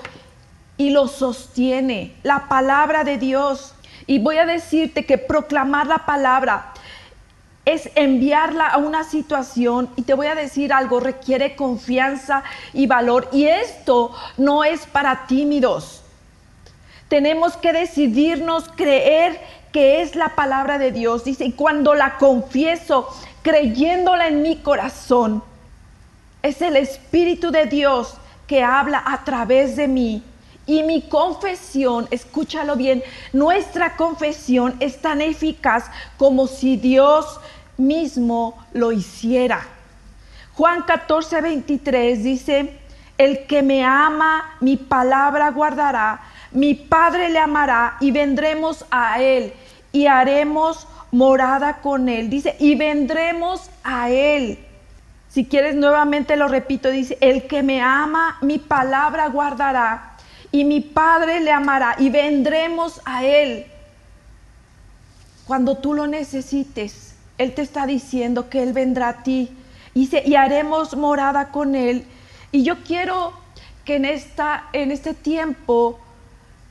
y 0.77 0.91
lo 0.91 1.07
sostiene, 1.07 2.13
la 2.21 2.47
palabra 2.47 3.03
de 3.03 3.17
Dios. 3.17 3.73
Y 4.05 4.19
voy 4.19 4.38
a 4.38 4.45
decirte 4.45 5.07
que 5.07 5.17
proclamar 5.17 5.88
la 5.88 6.05
palabra 6.05 6.73
es 7.65 7.89
enviarla 7.95 8.67
a 8.67 8.77
una 8.77 9.03
situación 9.03 9.89
y 9.95 10.03
te 10.03 10.13
voy 10.13 10.27
a 10.27 10.35
decir 10.35 10.71
algo, 10.71 10.99
requiere 10.99 11.55
confianza 11.55 12.43
y 12.71 12.85
valor. 12.85 13.29
Y 13.31 13.45
esto 13.47 14.15
no 14.38 14.63
es 14.63 14.85
para 14.85 15.25
tímidos. 15.25 16.03
Tenemos 17.07 17.57
que 17.57 17.73
decidirnos 17.73 18.69
creer 18.75 19.39
que 19.71 20.01
es 20.01 20.15
la 20.15 20.35
palabra 20.35 20.77
de 20.77 20.91
Dios. 20.91 21.23
Dice, 21.23 21.45
y 21.45 21.51
cuando 21.53 21.95
la 21.95 22.17
confieso, 22.17 23.07
creyéndola 23.41 24.27
en 24.27 24.41
mi 24.41 24.57
corazón, 24.57 25.43
es 26.41 26.61
el 26.61 26.75
Espíritu 26.75 27.51
de 27.51 27.65
Dios 27.65 28.15
que 28.47 28.63
habla 28.63 29.03
a 29.05 29.23
través 29.23 29.75
de 29.75 29.88
mí 29.88 30.23
y 30.69 30.83
mi 30.83 31.01
confesión, 31.01 32.07
escúchalo 32.11 32.75
bien, 32.75 33.03
nuestra 33.33 33.95
confesión 33.95 34.75
es 34.79 35.01
tan 35.01 35.19
eficaz 35.19 35.85
como 36.15 36.45
si 36.45 36.77
Dios 36.77 37.39
mismo 37.77 38.55
lo 38.73 38.91
hiciera. 38.91 39.65
Juan 40.53 40.83
14, 40.83 41.41
23 41.41 42.23
dice, 42.23 42.79
el 43.17 43.47
que 43.47 43.63
me 43.63 43.83
ama, 43.83 44.57
mi 44.59 44.77
palabra 44.77 45.49
guardará, 45.49 46.21
mi 46.51 46.74
Padre 46.75 47.29
le 47.29 47.39
amará 47.39 47.98
y 48.00 48.12
vendremos 48.12 48.86
a 48.91 49.22
él 49.22 49.53
y 49.91 50.08
haremos 50.08 50.88
morada 51.12 51.82
con 51.82 52.10
él. 52.10 52.29
Dice, 52.29 52.56
y 52.60 52.75
vendremos 52.75 53.70
a 53.84 54.10
él. 54.10 54.60
Si 55.29 55.46
quieres 55.46 55.75
nuevamente 55.75 56.36
lo 56.36 56.48
repito, 56.48 56.89
dice, 56.89 57.18
el 57.22 57.48
que 57.48 57.62
me 57.62 57.82
ama, 57.82 58.38
mi 58.41 58.58
palabra 58.58 59.27
guardará 59.27 60.10
y 60.51 60.65
mi 60.65 60.82
Padre 60.82 61.39
le 61.39 61.51
amará 61.51 61.96
y 62.00 62.10
vendremos 62.10 63.01
a 63.06 63.24
Él. 63.24 63.65
Cuando 65.46 65.77
tú 65.77 65.94
lo 65.94 66.08
necesites, 66.08 67.15
Él 67.38 67.53
te 67.53 67.62
está 67.62 67.86
diciendo 67.86 68.50
que 68.50 68.63
Él 68.63 68.74
vendrá 68.74 69.10
a 69.10 69.24
ti 69.24 69.51
y, 69.94 70.10
y 70.27 70.36
haremos 70.36 70.96
morada 70.96 71.50
con 71.50 71.75
Él. 71.75 72.06
Y 72.51 72.63
yo 72.63 72.84
quiero 72.84 73.34
que 73.86 73.98
en, 73.98 74.06
esta, 74.06 74.65
en 74.74 74.91
este 74.91 75.13
tiempo, 75.13 76.00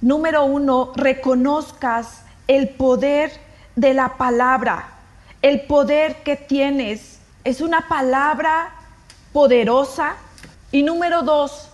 número 0.00 0.44
uno, 0.44 0.92
reconozcas 0.94 2.22
el 2.46 2.70
poder 2.70 3.32
de 3.76 3.94
la 3.94 4.16
palabra, 4.16 4.88
el 5.42 5.62
poder 5.62 6.22
que 6.22 6.36
tienes. 6.36 7.20
Es 7.44 7.60
una 7.60 7.88
palabra 7.88 8.70
poderosa. 9.32 10.16
Y 10.70 10.82
número 10.82 11.22
dos, 11.22 11.67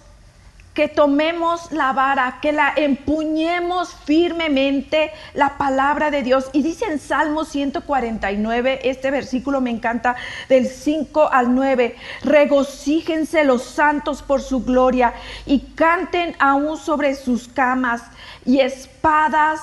que 0.74 0.88
tomemos 0.88 1.70
la 1.70 1.92
vara, 1.92 2.38
que 2.42 2.52
la 2.52 2.72
empuñemos 2.76 3.94
firmemente 4.04 5.12
la 5.32 5.56
palabra 5.56 6.10
de 6.10 6.22
Dios. 6.22 6.50
Y 6.52 6.62
dice 6.62 6.86
en 6.86 6.98
Salmo 6.98 7.44
149, 7.44 8.80
este 8.82 9.12
versículo 9.12 9.60
me 9.60 9.70
encanta, 9.70 10.16
del 10.48 10.66
5 10.66 11.32
al 11.32 11.54
9, 11.54 11.96
regocíjense 12.24 13.44
los 13.44 13.62
santos 13.62 14.22
por 14.22 14.42
su 14.42 14.64
gloria 14.64 15.14
y 15.46 15.60
canten 15.60 16.34
aún 16.40 16.76
sobre 16.76 17.14
sus 17.14 17.46
camas 17.46 18.02
y 18.44 18.58
espadas 18.60 19.60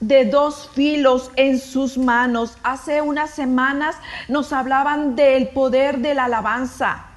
de 0.00 0.24
dos 0.24 0.70
filos 0.74 1.30
en 1.36 1.60
sus 1.60 1.98
manos. 1.98 2.56
Hace 2.62 3.02
unas 3.02 3.30
semanas 3.30 3.96
nos 4.28 4.52
hablaban 4.52 5.14
del 5.14 5.48
poder 5.48 5.98
de 5.98 6.14
la 6.14 6.24
alabanza 6.24 7.13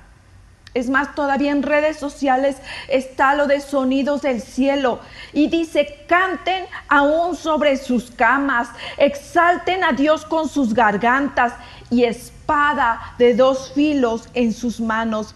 es 0.78 0.90
más, 0.90 1.16
todavía 1.16 1.52
en 1.52 1.64
redes 1.64 1.98
sociales 1.98 2.58
está 2.88 3.36
lo 3.36 3.48
de 3.48 3.60
sonidos 3.62 4.22
del 4.22 4.42
cielo. 4.42 5.00
Y 5.34 5.50
dice, 5.50 6.06
canten 6.08 6.66
aún 6.88 7.36
sobre 7.36 7.78
sus 7.78 8.12
camas, 8.12 8.70
exalten 8.98 9.84
a 9.84 9.92
Dios 9.92 10.26
con 10.26 10.48
sus 10.48 10.74
gargantas 10.74 11.54
y 11.90 12.04
espada 12.04 13.16
de 13.18 13.34
dos 13.34 13.72
filos 13.74 14.30
en 14.34 14.54
sus 14.54 14.80
manos 14.80 15.36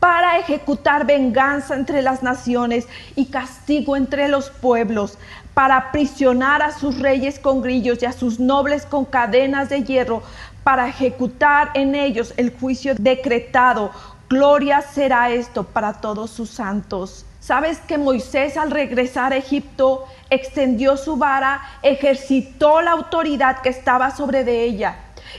para 0.00 0.38
ejecutar 0.38 1.06
venganza 1.06 1.74
entre 1.74 2.02
las 2.02 2.22
naciones 2.22 2.86
y 3.16 3.26
castigo 3.26 3.96
entre 3.96 4.28
los 4.28 4.50
pueblos, 4.50 5.18
para 5.54 5.76
aprisionar 5.76 6.62
a 6.62 6.70
sus 6.70 7.00
reyes 7.00 7.40
con 7.40 7.62
grillos 7.62 8.00
y 8.02 8.06
a 8.06 8.12
sus 8.12 8.38
nobles 8.38 8.86
con 8.86 9.04
cadenas 9.04 9.68
de 9.68 9.82
hierro, 9.82 10.22
para 10.62 10.88
ejecutar 10.88 11.70
en 11.74 11.94
ellos 11.94 12.32
el 12.36 12.54
juicio 12.56 12.94
decretado 12.94 13.90
Gloria 14.28 14.82
será 14.82 15.30
esto 15.30 15.64
para 15.64 15.94
todos 15.94 16.30
sus 16.30 16.50
santos. 16.50 17.24
¿Sabes 17.40 17.78
que 17.78 17.96
Moisés 17.96 18.58
al 18.58 18.70
regresar 18.70 19.32
a 19.32 19.38
Egipto 19.38 20.04
extendió 20.28 20.98
su 20.98 21.16
vara, 21.16 21.62
ejercitó 21.82 22.82
la 22.82 22.90
autoridad 22.90 23.62
que 23.62 23.70
estaba 23.70 24.10
sobre 24.10 24.44
de 24.44 24.64
ella? 24.64 24.96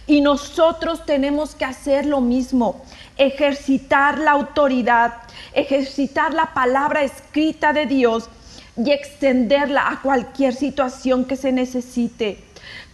Y 0.08 0.22
nosotros 0.22 1.06
tenemos 1.06 1.54
que 1.54 1.66
hacer 1.66 2.08
lo 2.08 2.20
mismo, 2.20 2.82
ejercitar 3.16 4.18
la 4.18 4.32
autoridad, 4.32 5.14
ejercitar 5.54 6.34
la 6.34 6.56
palabra 6.56 7.04
escrita 7.04 7.74
de 7.74 7.86
Dios 7.86 8.28
y 8.76 8.90
extenderla 8.90 9.88
a 9.88 10.02
cualquier 10.02 10.56
situación 10.56 11.26
que 11.26 11.36
se 11.36 11.52
necesite 11.52 12.49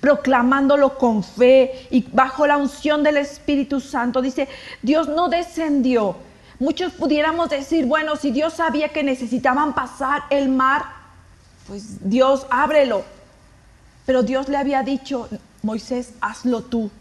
proclamándolo 0.06 1.00
con 1.00 1.24
fe 1.24 1.88
y 1.90 2.06
bajo 2.12 2.46
la 2.46 2.58
unción 2.58 3.02
del 3.02 3.18
Espíritu 3.18 3.80
Santo. 3.80 4.22
Dice, 4.22 4.48
Dios 4.84 5.08
no 5.08 5.30
descendió. 5.30 6.16
Muchos 6.60 6.94
pudiéramos 6.94 7.50
decir, 7.50 7.88
bueno, 7.88 8.16
si 8.16 8.30
Dios 8.30 8.54
sabía 8.54 8.90
que 8.90 9.02
necesitaban 9.02 9.74
pasar 9.74 10.22
el 10.30 10.50
mar, 10.50 10.84
pues 11.66 12.08
Dios 12.08 12.46
ábrelo. 12.52 13.04
Pero 14.06 14.22
Dios 14.22 14.48
le 14.48 14.58
había 14.58 14.84
dicho, 14.84 15.28
Moisés, 15.64 16.14
hazlo 16.22 16.62
tú. 16.62 16.92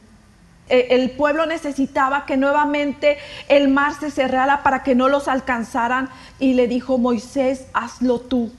E, 0.71 0.87
el 0.93 1.11
pueblo 1.11 1.45
necesitaba 1.45 2.25
que 2.25 2.39
nuevamente 2.39 3.19
el 3.49 3.69
mar 3.69 3.93
se 4.01 4.11
cerrara 4.11 4.63
para 4.63 4.83
que 4.83 4.95
no 4.95 5.11
los 5.11 5.29
alcanzaran 5.29 6.09
y 6.39 6.55
le 6.55 6.69
dijo, 6.69 6.97
Moisés, 6.97 7.67
hazlo 7.75 8.19
tú. 8.19 8.51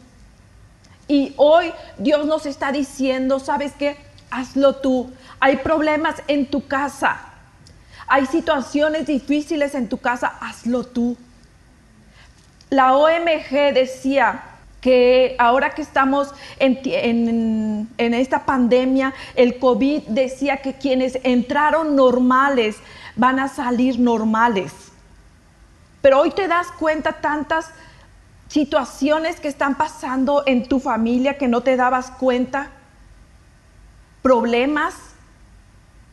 Y 1.07 1.33
hoy 1.37 1.73
Dios 1.97 2.27
nos 2.27 2.45
está 2.45 2.71
diciendo, 2.71 3.39
¿sabes 3.39 3.73
qué? 3.73 4.04
Hazlo 4.29 4.75
tú. 4.77 5.11
Hay 5.39 5.57
problemas 5.57 6.21
en 6.27 6.45
tu 6.45 6.67
casa. 6.67 7.19
Hay 8.07 8.25
situaciones 8.25 9.07
difíciles 9.07 9.75
en 9.75 9.89
tu 9.89 9.97
casa, 9.97 10.35
hazlo 10.39 10.83
tú. 10.85 11.17
La 12.69 12.95
OMG 12.95 13.73
decía 13.73 14.43
que 14.81 15.35
ahora 15.39 15.71
que 15.71 15.81
estamos 15.81 16.31
en, 16.59 17.87
esta 17.97 18.45
pandemia, 18.45 19.15
el 19.35 19.57
COVID 19.57 20.03
decía 20.09 20.57
que 20.57 20.73
quienes 20.73 21.17
entraron 21.23 21.95
normales 21.95 22.77
van 23.15 23.39
a 23.39 23.47
salir 23.47 23.99
normales. 23.99 24.71
Pero 26.01 26.19
hoy 26.19 26.29
te 26.29 26.47
das 26.47 26.67
cuenta 26.77 27.13
tantas 27.13 27.71
situaciones 28.47 29.39
que 29.39 29.47
están 29.47 29.75
pasando 29.75 30.43
en 30.45 30.67
tu 30.67 30.79
familia 30.79 31.39
que 31.39 31.47
no 31.47 31.61
te 31.61 31.75
dabas 31.77 32.11
cuenta, 32.11 32.69
problemas 34.25 34.95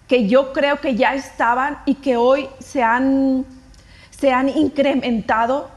que 0.07 0.29
yo 0.29 0.53
creo 0.53 0.83
que 0.83 0.97
ya 0.97 1.15
estaban 1.15 1.79
y 1.87 1.95
que 1.95 2.19
hoy 2.19 2.47
se 2.59 2.83
han, 2.83 3.47
se 4.11 4.31
han 4.31 4.51
incrementado. 4.51 5.71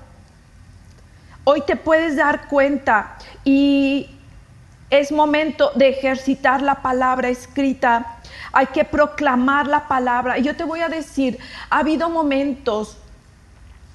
Hoy 1.46 1.62
te 1.65 1.77
puedes 1.77 2.18
dar 2.18 2.50
cuenta 2.50 3.15
y 3.46 4.10
es 4.89 5.13
momento 5.13 5.72
de 5.75 5.88
ejercitar 5.88 6.62
la 6.62 6.82
palabra 6.82 7.30
escrita. 7.30 8.18
Hay 8.51 8.65
que 8.65 8.84
proclamar 8.84 9.68
la 9.68 9.88
palabra. 9.88 10.38
Y 10.38 10.44
yo 10.44 10.58
te 10.58 10.65
voy 10.65 10.82
a 10.82 10.89
decir, 10.89 11.39
ha 11.70 11.77
habido 11.77 12.10
momentos 12.10 12.98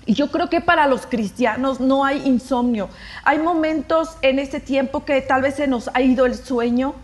y 0.07 0.15
yo 0.15 0.31
creo 0.31 0.49
que 0.49 0.63
para 0.63 0.87
los 0.87 1.05
cristianos 1.05 1.79
no 1.79 2.07
hay 2.07 2.27
insomnio. 2.27 2.89
Hay 3.23 3.39
momentos 3.39 4.17
en 4.23 4.39
este 4.39 4.61
tiempo 4.61 5.05
que 5.05 5.21
tal 5.21 5.43
vez 5.43 5.57
se 5.57 5.67
nos 5.67 5.91
ha 5.93 6.01
ido 6.01 6.25
el 6.25 6.35
sueño. 6.37 6.95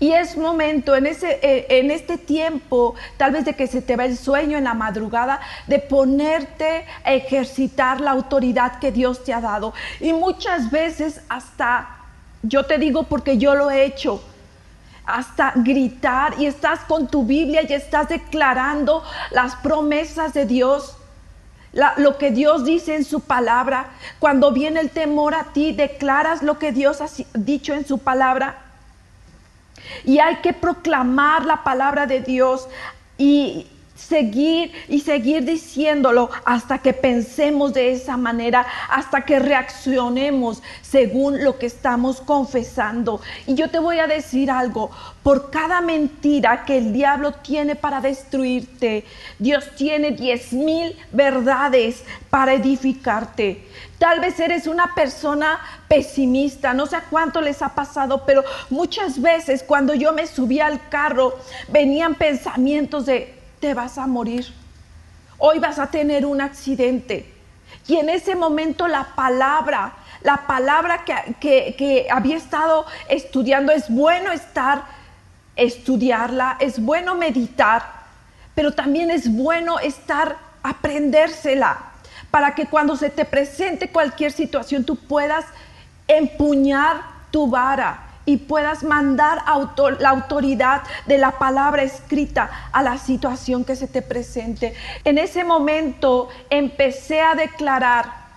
Y 0.00 0.12
es 0.12 0.36
momento 0.36 0.94
en, 0.94 1.06
ese, 1.06 1.40
eh, 1.42 1.66
en 1.70 1.90
este 1.90 2.18
tiempo, 2.18 2.94
tal 3.16 3.32
vez 3.32 3.44
de 3.44 3.54
que 3.54 3.66
se 3.66 3.82
te 3.82 3.96
va 3.96 4.04
el 4.04 4.16
sueño 4.16 4.56
en 4.56 4.64
la 4.64 4.74
madrugada, 4.74 5.40
de 5.66 5.80
ponerte 5.80 6.86
a 7.04 7.14
ejercitar 7.14 8.00
la 8.00 8.12
autoridad 8.12 8.78
que 8.78 8.92
Dios 8.92 9.24
te 9.24 9.34
ha 9.34 9.40
dado. 9.40 9.74
Y 10.00 10.12
muchas 10.12 10.70
veces 10.70 11.20
hasta, 11.28 11.88
yo 12.42 12.64
te 12.64 12.78
digo 12.78 13.04
porque 13.04 13.38
yo 13.38 13.56
lo 13.56 13.70
he 13.70 13.84
hecho, 13.84 14.22
hasta 15.04 15.52
gritar 15.56 16.34
y 16.38 16.46
estás 16.46 16.80
con 16.80 17.08
tu 17.08 17.24
Biblia 17.24 17.62
y 17.66 17.72
estás 17.72 18.08
declarando 18.08 19.02
las 19.30 19.56
promesas 19.56 20.34
de 20.34 20.44
Dios 20.44 20.98
lo 21.72 22.18
que 22.18 22.30
Dios 22.30 22.64
dice 22.64 22.96
en 22.96 23.04
su 23.04 23.20
palabra. 23.20 23.90
Cuando 24.18 24.52
viene 24.52 24.80
el 24.80 24.90
temor 24.90 25.34
a 25.34 25.52
ti, 25.52 25.72
declaras 25.72 26.42
lo 26.42 26.58
que 26.58 26.72
Dios 26.72 27.00
ha 27.00 27.08
dicho 27.34 27.74
en 27.74 27.86
su 27.86 27.98
palabra. 27.98 28.67
Y 30.04 30.18
hay 30.18 30.36
que 30.36 30.52
proclamar 30.52 31.44
la 31.44 31.62
palabra 31.62 32.06
de 32.06 32.20
Dios 32.20 32.68
y 33.16 33.66
seguir 33.98 34.72
y 34.88 35.00
seguir 35.00 35.44
diciéndolo 35.44 36.30
hasta 36.44 36.78
que 36.78 36.92
pensemos 36.92 37.74
de 37.74 37.92
esa 37.92 38.16
manera, 38.16 38.64
hasta 38.88 39.22
que 39.22 39.38
reaccionemos 39.38 40.62
según 40.82 41.42
lo 41.42 41.58
que 41.58 41.66
estamos 41.66 42.20
confesando. 42.20 43.20
Y 43.46 43.54
yo 43.54 43.70
te 43.70 43.78
voy 43.78 43.98
a 43.98 44.06
decir 44.06 44.50
algo, 44.50 44.90
por 45.22 45.50
cada 45.50 45.80
mentira 45.80 46.64
que 46.64 46.78
el 46.78 46.92
diablo 46.92 47.32
tiene 47.32 47.74
para 47.74 48.00
destruirte, 48.00 49.04
Dios 49.38 49.64
tiene 49.76 50.12
diez 50.12 50.52
mil 50.52 50.96
verdades 51.12 52.04
para 52.30 52.54
edificarte. 52.54 53.67
Tal 53.98 54.20
vez 54.20 54.38
eres 54.38 54.68
una 54.68 54.94
persona 54.94 55.58
pesimista, 55.88 56.72
no 56.72 56.86
sé 56.86 56.98
cuánto 57.10 57.40
les 57.40 57.62
ha 57.62 57.70
pasado, 57.70 58.24
pero 58.24 58.44
muchas 58.70 59.20
veces 59.20 59.64
cuando 59.64 59.92
yo 59.92 60.12
me 60.12 60.26
subí 60.26 60.60
al 60.60 60.88
carro 60.88 61.36
venían 61.68 62.14
pensamientos 62.14 63.06
de 63.06 63.34
te 63.60 63.74
vas 63.74 63.98
a 63.98 64.06
morir. 64.06 64.46
Hoy 65.38 65.58
vas 65.58 65.80
a 65.80 65.88
tener 65.88 66.26
un 66.26 66.40
accidente. 66.40 67.32
Y 67.88 67.96
en 67.96 68.08
ese 68.08 68.36
momento 68.36 68.86
la 68.86 69.14
palabra, 69.16 69.94
la 70.22 70.46
palabra 70.46 71.04
que, 71.04 72.06
había 72.10 72.36
estado 72.36 72.86
estudiando, 73.08 73.72
es 73.72 73.88
bueno 73.88 74.30
estar, 74.30 74.84
estudiarla, 75.56 76.56
es 76.60 76.80
bueno 76.80 77.14
meditar, 77.14 77.82
pero 78.54 78.72
también 78.72 79.10
es 79.10 79.32
bueno 79.32 79.78
estar, 79.80 80.36
aprendérsela, 80.62 81.78
para 82.30 82.54
que 82.54 82.66
cuando 82.66 82.96
se 82.96 83.10
te 83.10 83.24
presente 83.24 83.90
cualquier 83.90 84.32
situación 84.32 84.84
tú 84.84 84.96
puedas 84.96 85.44
empuñar 86.06 87.02
tu 87.30 87.48
vara 87.48 88.04
y 88.24 88.36
puedas 88.36 88.82
mandar 88.82 89.42
la 90.00 90.10
autoridad 90.10 90.82
de 91.06 91.16
la 91.16 91.38
palabra 91.38 91.82
escrita 91.82 92.50
a 92.72 92.82
la 92.82 92.98
situación 92.98 93.64
que 93.64 93.74
se 93.74 93.88
te 93.88 94.02
presente. 94.02 94.74
En 95.04 95.16
ese 95.16 95.44
momento 95.44 96.28
empecé 96.50 97.22
a 97.22 97.34
declarar 97.34 98.28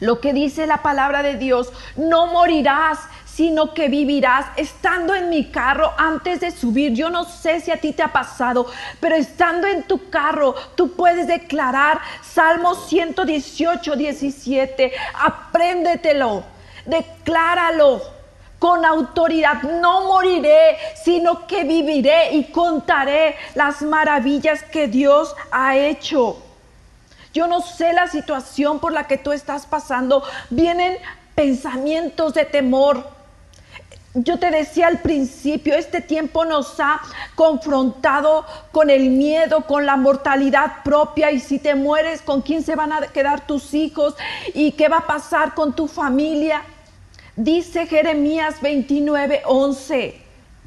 lo 0.00 0.20
que 0.20 0.32
dice 0.32 0.66
la 0.66 0.78
palabra 0.78 1.22
de 1.22 1.36
Dios, 1.36 1.72
no 1.94 2.26
morirás, 2.26 2.98
sino 3.34 3.72
que 3.72 3.88
vivirás 3.88 4.46
estando 4.56 5.14
en 5.14 5.30
mi 5.30 5.50
carro 5.50 5.92
antes 5.96 6.40
de 6.40 6.50
subir. 6.50 6.92
Yo 6.92 7.08
no 7.10 7.24
sé 7.24 7.60
si 7.60 7.70
a 7.70 7.80
ti 7.80 7.92
te 7.92 8.02
ha 8.02 8.12
pasado, 8.12 8.66
pero 9.00 9.16
estando 9.16 9.66
en 9.66 9.84
tu 9.84 10.10
carro, 10.10 10.54
tú 10.74 10.92
puedes 10.92 11.26
declarar 11.26 12.00
Salmo 12.22 12.74
118, 12.74 13.96
17. 13.96 14.92
Apréndetelo, 15.14 16.44
decláralo 16.84 18.02
con 18.58 18.84
autoridad. 18.84 19.62
No 19.62 20.06
moriré, 20.08 20.76
sino 21.02 21.46
que 21.46 21.64
viviré 21.64 22.34
y 22.34 22.44
contaré 22.52 23.36
las 23.54 23.82
maravillas 23.82 24.62
que 24.62 24.88
Dios 24.88 25.34
ha 25.50 25.76
hecho. 25.76 26.42
Yo 27.32 27.46
no 27.46 27.62
sé 27.62 27.94
la 27.94 28.08
situación 28.08 28.78
por 28.78 28.92
la 28.92 29.06
que 29.06 29.16
tú 29.16 29.32
estás 29.32 29.64
pasando. 29.64 30.22
Vienen 30.50 30.98
pensamientos 31.34 32.34
de 32.34 32.44
temor. 32.44 33.21
Yo 34.14 34.38
te 34.38 34.50
decía 34.50 34.88
al 34.88 34.98
principio, 34.98 35.74
este 35.74 36.02
tiempo 36.02 36.44
nos 36.44 36.78
ha 36.80 37.00
confrontado 37.34 38.44
con 38.70 38.90
el 38.90 39.08
miedo, 39.08 39.64
con 39.64 39.86
la 39.86 39.96
mortalidad 39.96 40.82
propia 40.84 41.30
y 41.30 41.40
si 41.40 41.58
te 41.58 41.74
mueres, 41.74 42.20
¿con 42.20 42.42
quién 42.42 42.62
se 42.62 42.76
van 42.76 42.92
a 42.92 43.00
quedar 43.06 43.46
tus 43.46 43.72
hijos? 43.72 44.14
¿Y 44.52 44.72
qué 44.72 44.88
va 44.88 44.98
a 44.98 45.06
pasar 45.06 45.54
con 45.54 45.74
tu 45.74 45.88
familia? 45.88 46.62
Dice 47.36 47.86
Jeremías 47.86 48.60
29, 48.60 49.44
11, 49.46 50.20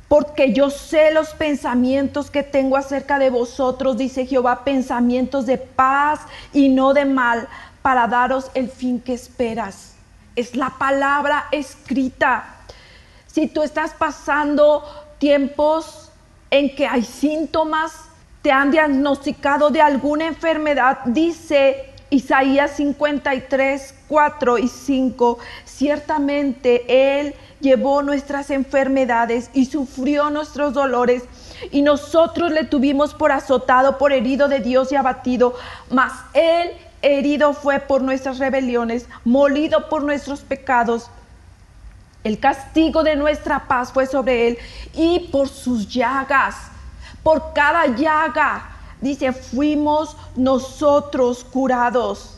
porque 0.08 0.52
yo 0.52 0.72
sé 0.72 1.12
los 1.12 1.30
pensamientos 1.36 2.32
que 2.32 2.42
tengo 2.42 2.78
acerca 2.78 3.20
de 3.20 3.30
vosotros, 3.30 3.96
dice 3.96 4.26
Jehová, 4.26 4.64
pensamientos 4.64 5.46
de 5.46 5.60
paz 5.60 6.22
y 6.52 6.70
no 6.70 6.96
de 6.96 7.06
mal, 7.06 7.48
para 7.84 8.08
daros 8.08 8.50
el 8.56 8.70
fin 8.72 9.00
que 9.00 9.14
esperas. 9.14 9.94
Es 10.36 10.56
la 10.56 10.72
palabra 10.72 11.46
escrita. 11.52 12.55
Si 13.36 13.48
tú 13.48 13.64
estás 13.64 13.92
pasando 13.92 14.82
tiempos 15.18 16.10
en 16.52 16.74
que 16.74 16.88
hay 16.88 17.04
síntomas, 17.04 17.92
te 18.42 18.50
han 18.50 18.72
diagnosticado 18.72 19.72
de 19.72 19.82
alguna 19.82 20.26
enfermedad, 20.26 21.00
dice 21.04 21.94
Isaías 22.10 22.78
53, 22.78 23.94
4 24.08 24.58
y 24.58 24.70
5, 24.70 25.38
ciertamente 25.66 27.20
Él 27.20 27.36
llevó 27.60 28.02
nuestras 28.04 28.52
enfermedades 28.52 29.50
y 29.54 29.66
sufrió 29.66 30.30
nuestros 30.30 30.74
dolores, 30.74 31.24
y 31.72 31.82
nosotros 31.82 32.54
le 32.54 32.64
tuvimos 32.64 33.14
por 33.14 33.34
azotado, 33.34 33.98
por 33.98 34.14
herido 34.14 34.48
de 34.48 34.62
Dios 34.62 34.94
y 34.94 34.96
abatido, 34.96 35.56
mas 35.92 36.14
Él 36.34 36.72
herido 37.02 37.52
fue 37.52 37.82
por 37.82 38.02
nuestras 38.02 38.40
rebeliones, 38.40 39.10
molido 39.26 39.90
por 39.90 40.04
nuestros 40.04 40.40
pecados. 40.40 41.10
El 42.26 42.40
castigo 42.40 43.04
de 43.04 43.16
nuestra 43.16 43.68
paz 43.68 43.94
fue 43.94 44.08
sobre 44.08 44.48
Él, 44.48 44.58
y 44.96 45.30
por 45.32 45.48
sus 45.48 45.88
llagas, 45.88 46.56
por 47.22 47.54
cada 47.54 47.86
llaga, 47.86 48.68
dice, 49.00 49.32
fuimos 49.32 50.18
nosotros 50.36 51.44
curados. 51.44 52.32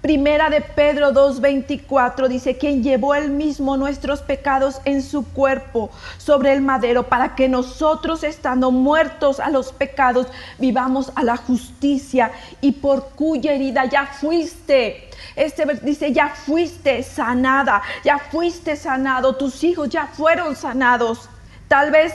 Primera 0.00 0.50
de 0.50 0.60
Pedro 0.62 1.12
2.24 1.12 2.26
dice, 2.26 2.58
quien 2.58 2.82
llevó 2.82 3.14
él 3.14 3.30
mismo 3.30 3.76
nuestros 3.76 4.20
pecados 4.20 4.80
en 4.84 5.00
su 5.00 5.24
cuerpo 5.24 5.90
sobre 6.18 6.52
el 6.52 6.60
madero, 6.60 7.04
para 7.04 7.36
que 7.36 7.48
nosotros 7.48 8.24
estando 8.24 8.72
muertos 8.72 9.38
a 9.38 9.48
los 9.48 9.72
pecados, 9.72 10.26
vivamos 10.58 11.12
a 11.14 11.22
la 11.22 11.36
justicia 11.36 12.32
y 12.60 12.72
por 12.72 13.10
cuya 13.10 13.52
herida 13.52 13.84
ya 13.84 14.06
fuiste. 14.06 15.08
Este 15.36 15.64
dice, 15.82 16.12
ya 16.12 16.28
fuiste 16.28 17.02
sanada, 17.02 17.82
ya 18.04 18.18
fuiste 18.18 18.76
sanado, 18.76 19.36
tus 19.36 19.64
hijos 19.64 19.88
ya 19.88 20.06
fueron 20.06 20.54
sanados. 20.54 21.28
Tal 21.68 21.90
vez 21.90 22.12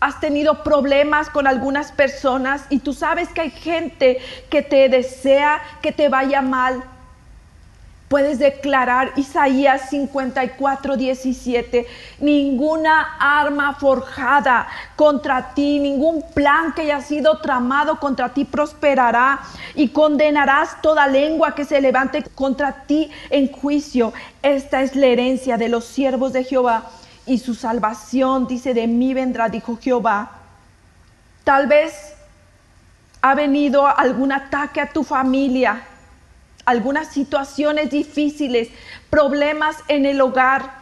has 0.00 0.18
tenido 0.20 0.62
problemas 0.64 1.28
con 1.28 1.46
algunas 1.46 1.92
personas 1.92 2.64
y 2.70 2.78
tú 2.78 2.94
sabes 2.94 3.28
que 3.28 3.42
hay 3.42 3.50
gente 3.50 4.18
que 4.48 4.62
te 4.62 4.88
desea 4.88 5.60
que 5.82 5.92
te 5.92 6.08
vaya 6.08 6.40
mal. 6.40 6.82
Puedes 8.10 8.40
declarar 8.40 9.12
Isaías 9.14 9.88
54, 9.90 10.96
17, 10.96 11.86
ninguna 12.18 13.16
arma 13.20 13.74
forjada 13.74 14.66
contra 14.96 15.54
ti, 15.54 15.78
ningún 15.78 16.24
plan 16.34 16.72
que 16.72 16.82
haya 16.82 17.02
sido 17.02 17.38
tramado 17.38 18.00
contra 18.00 18.30
ti 18.30 18.44
prosperará 18.44 19.38
y 19.76 19.90
condenarás 19.90 20.82
toda 20.82 21.06
lengua 21.06 21.54
que 21.54 21.64
se 21.64 21.80
levante 21.80 22.24
contra 22.34 22.84
ti 22.84 23.12
en 23.30 23.52
juicio. 23.52 24.12
Esta 24.42 24.82
es 24.82 24.96
la 24.96 25.06
herencia 25.06 25.56
de 25.56 25.68
los 25.68 25.84
siervos 25.84 26.32
de 26.32 26.42
Jehová 26.42 26.90
y 27.26 27.38
su 27.38 27.54
salvación, 27.54 28.48
dice, 28.48 28.74
de 28.74 28.88
mí 28.88 29.14
vendrá, 29.14 29.48
dijo 29.48 29.78
Jehová. 29.80 30.32
Tal 31.44 31.68
vez 31.68 32.16
ha 33.22 33.36
venido 33.36 33.86
algún 33.86 34.32
ataque 34.32 34.80
a 34.80 34.92
tu 34.92 35.04
familia 35.04 35.84
algunas 36.64 37.08
situaciones 37.08 37.90
difíciles, 37.90 38.68
problemas 39.08 39.76
en 39.88 40.06
el 40.06 40.20
hogar. 40.20 40.80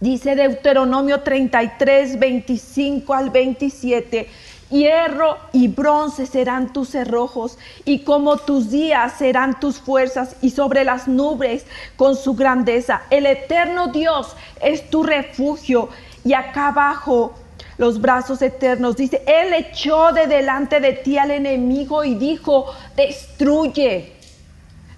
Dice 0.00 0.34
Deuteronomio 0.34 1.20
33, 1.20 2.18
25 2.18 3.14
al 3.14 3.30
27. 3.30 4.28
Hierro 4.70 5.36
y 5.52 5.68
bronce 5.68 6.26
serán 6.26 6.72
tus 6.72 6.90
cerrojos, 6.90 7.58
y 7.84 8.00
como 8.00 8.38
tus 8.38 8.70
días 8.70 9.12
serán 9.18 9.60
tus 9.60 9.78
fuerzas, 9.78 10.36
y 10.42 10.50
sobre 10.50 10.84
las 10.84 11.06
nubes 11.06 11.64
con 11.96 12.16
su 12.16 12.34
grandeza. 12.34 13.02
El 13.10 13.26
eterno 13.26 13.88
Dios 13.88 14.34
es 14.60 14.90
tu 14.90 15.02
refugio, 15.02 15.90
y 16.24 16.32
acá 16.32 16.68
abajo 16.68 17.34
los 17.78 18.00
brazos 18.00 18.42
eternos. 18.42 18.96
Dice, 18.96 19.22
Él 19.26 19.52
echó 19.52 20.12
de 20.12 20.26
delante 20.26 20.80
de 20.80 20.92
ti 20.92 21.18
al 21.18 21.30
enemigo 21.30 22.04
y 22.04 22.14
dijo, 22.14 22.66
destruye. 22.96 24.12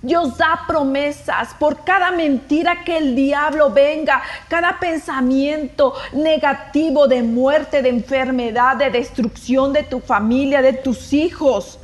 Dios 0.07 0.39
da 0.39 0.63
promesas 0.69 1.53
por 1.59 1.83
cada 1.83 2.13
mentira 2.13 2.85
que 2.85 2.97
el 2.97 3.17
diablo 3.17 3.71
venga, 3.71 4.23
cada 4.47 4.79
pensamiento 4.79 5.95
negativo 6.13 7.09
de 7.09 7.25
muerte, 7.25 7.83
de 7.83 7.89
enfermedad, 7.89 8.77
de 8.77 8.91
destrucción 8.91 9.73
de 9.73 9.83
tu 9.83 9.99
familia, 9.99 10.63
de 10.63 10.75
tus 10.75 11.13
hijos. 11.13 11.81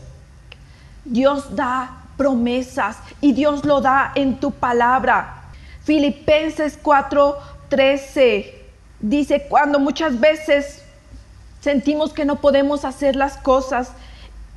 Dios 1.04 1.56
da 1.56 2.04
promesas 2.16 2.98
y 3.20 3.32
Dios 3.32 3.64
lo 3.64 3.80
da 3.80 4.12
en 4.14 4.38
tu 4.38 4.52
palabra. 4.52 5.42
Filipenses 5.82 6.78
4:13 6.80 8.52
dice, 9.00 9.46
cuando 9.48 9.80
muchas 9.80 10.20
veces 10.20 10.84
sentimos 11.60 12.12
que 12.12 12.24
no 12.24 12.36
podemos 12.36 12.84
hacer 12.84 13.16
las 13.16 13.36
cosas, 13.36 13.90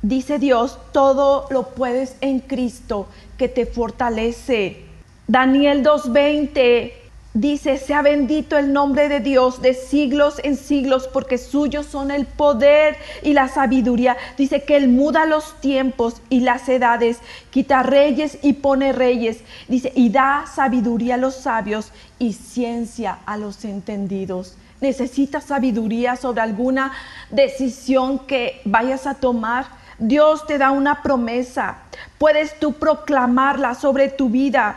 dice 0.08 0.38
Dios, 0.38 0.78
todo 0.92 1.46
lo 1.50 1.70
puedes 1.70 2.16
en 2.20 2.38
Cristo 2.38 3.08
que 3.36 3.48
te 3.48 3.66
fortalece. 3.66 4.84
Daniel 5.26 5.82
2.20 5.82 6.92
dice, 7.34 7.76
sea 7.76 8.02
bendito 8.02 8.56
el 8.56 8.72
nombre 8.72 9.08
de 9.08 9.18
Dios 9.18 9.60
de 9.60 9.74
siglos 9.74 10.40
en 10.44 10.56
siglos, 10.56 11.08
porque 11.12 11.38
suyos 11.38 11.86
son 11.86 12.12
el 12.12 12.24
poder 12.24 12.96
y 13.24 13.32
la 13.32 13.48
sabiduría. 13.48 14.16
Dice 14.38 14.62
que 14.62 14.76
Él 14.76 14.88
muda 14.88 15.26
los 15.26 15.60
tiempos 15.60 16.22
y 16.30 16.40
las 16.40 16.68
edades, 16.68 17.18
quita 17.50 17.82
reyes 17.82 18.38
y 18.42 18.52
pone 18.54 18.92
reyes. 18.92 19.40
Dice, 19.66 19.92
y 19.96 20.10
da 20.10 20.44
sabiduría 20.46 21.16
a 21.16 21.18
los 21.18 21.34
sabios 21.34 21.90
y 22.20 22.34
ciencia 22.34 23.18
a 23.26 23.36
los 23.36 23.64
entendidos. 23.64 24.56
Necesitas 24.80 25.44
sabiduría 25.44 26.14
sobre 26.14 26.42
alguna 26.42 26.92
decisión 27.30 28.20
que 28.20 28.60
vayas 28.64 29.06
a 29.08 29.14
tomar 29.14 29.75
Dios 29.98 30.46
te 30.46 30.58
da 30.58 30.70
una 30.70 31.02
promesa. 31.02 31.78
Puedes 32.18 32.58
tú 32.58 32.74
proclamarla 32.74 33.74
sobre 33.74 34.08
tu 34.08 34.28
vida. 34.28 34.76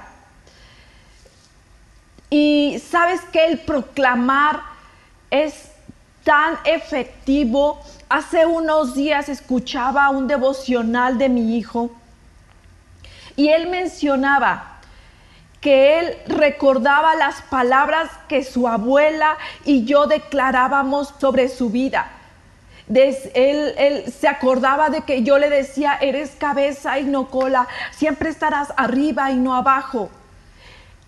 Y 2.30 2.82
sabes 2.90 3.22
que 3.32 3.46
el 3.46 3.60
proclamar 3.60 4.62
es 5.30 5.72
tan 6.24 6.58
efectivo. 6.64 7.82
Hace 8.08 8.46
unos 8.46 8.96
días 8.96 9.30
escuchaba 9.30 10.10
un 10.10 10.28
devocional 10.28 11.18
de 11.18 11.30
mi 11.30 11.58
hijo 11.58 11.92
y 13.36 13.50
él 13.50 13.70
mencionaba 13.70 14.80
que 15.62 16.00
él 16.00 16.18
recordaba 16.28 17.16
las 17.16 17.42
palabras 17.44 18.10
que 18.28 18.44
su 18.44 18.68
abuela 18.68 19.38
y 19.66 19.86
yo 19.86 20.08
declarábamos 20.08 21.14
sobre 21.20 21.50
su 21.50 21.70
vida 21.70 22.19
él, 22.94 24.12
se 24.12 24.28
acordaba 24.28 24.90
de 24.90 25.02
que 25.02 25.24
yo 25.24 25.38
le 25.38 25.50
decía, 25.50 25.98
eres 26.02 26.32
cabeza 26.32 27.00
y 27.00 27.06
no 27.06 27.30
cola, 27.30 27.68
siempre 27.92 28.30
estarás 28.30 28.74
arriba 28.78 29.32
y 29.32 29.36
no 29.36 29.56
abajo. 29.56 30.10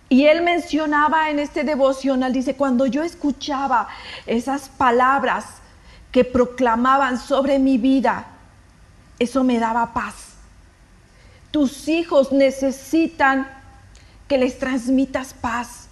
Y 0.10 0.26
él 0.26 0.42
mencionaba 0.42 1.30
en 1.30 1.40
este 1.40 1.64
devocional, 1.64 2.34
dice, 2.34 2.56
cuando 2.56 2.86
yo 2.86 3.02
escuchaba 3.04 3.88
esas 4.28 4.70
palabras 4.70 5.46
que 6.12 6.26
proclamaban 6.26 7.18
sobre 7.18 7.60
mi 7.60 7.78
vida, 7.78 8.26
eso 9.20 9.44
me 9.44 9.58
daba 9.58 9.94
paz. 9.94 10.36
Tus 11.52 11.88
hijos 11.88 12.32
necesitan 12.32 13.48
que 14.28 14.38
les 14.38 14.60
transmitas 14.60 15.34
paz. 15.34 15.88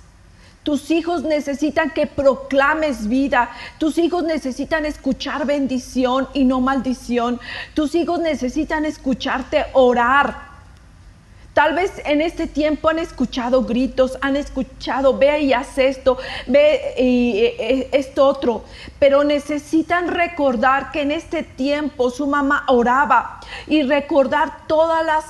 Tus 0.70 0.92
hijos 0.92 1.24
necesitan 1.24 1.90
que 1.90 2.06
proclames 2.06 3.08
vida. 3.08 3.50
Tus 3.80 3.98
hijos 3.98 4.24
necesitan 4.24 4.86
escuchar 4.86 5.48
bendición 5.48 6.30
y 6.32 6.46
no 6.46 6.62
maldición. 6.62 7.40
Tus 7.74 7.96
hijos 7.96 8.20
necesitan 8.20 8.86
escucharte 8.86 9.66
orar. 9.74 10.38
Tal 11.56 11.74
vez 11.74 11.92
en 12.06 12.22
este 12.22 12.46
tiempo 12.46 12.88
han 12.88 13.00
escuchado 13.00 13.64
gritos, 13.64 14.20
han 14.22 14.36
escuchado, 14.36 15.18
ve 15.18 15.40
y 15.40 15.54
haz 15.54 15.76
esto, 15.80 16.20
ve 16.46 16.94
y 17.00 17.40
e, 17.40 17.90
esto 17.92 18.28
otro, 18.28 18.64
pero 19.00 19.24
necesitan 19.24 20.08
recordar 20.08 20.92
que 20.92 21.02
en 21.02 21.10
este 21.10 21.42
tiempo 21.42 22.12
su 22.12 22.28
mamá 22.28 22.66
oraba 22.68 23.40
y 23.66 23.82
recordar 23.82 24.68
todas 24.68 25.04
las 25.04 25.26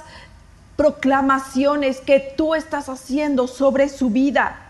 proclamaciones 0.75 2.01
que 2.01 2.19
tú 2.35 2.55
estás 2.55 2.89
haciendo 2.89 3.47
sobre 3.47 3.87
su 3.87 4.09
vida. 4.09 4.65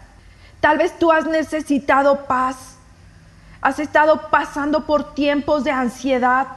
Tal 0.59 0.77
vez 0.77 0.97
tú 0.99 1.11
has 1.11 1.25
necesitado 1.25 2.25
paz. 2.25 2.75
Has 3.61 3.79
estado 3.79 4.29
pasando 4.29 4.85
por 4.85 5.13
tiempos 5.13 5.63
de 5.63 5.71
ansiedad. 5.71 6.47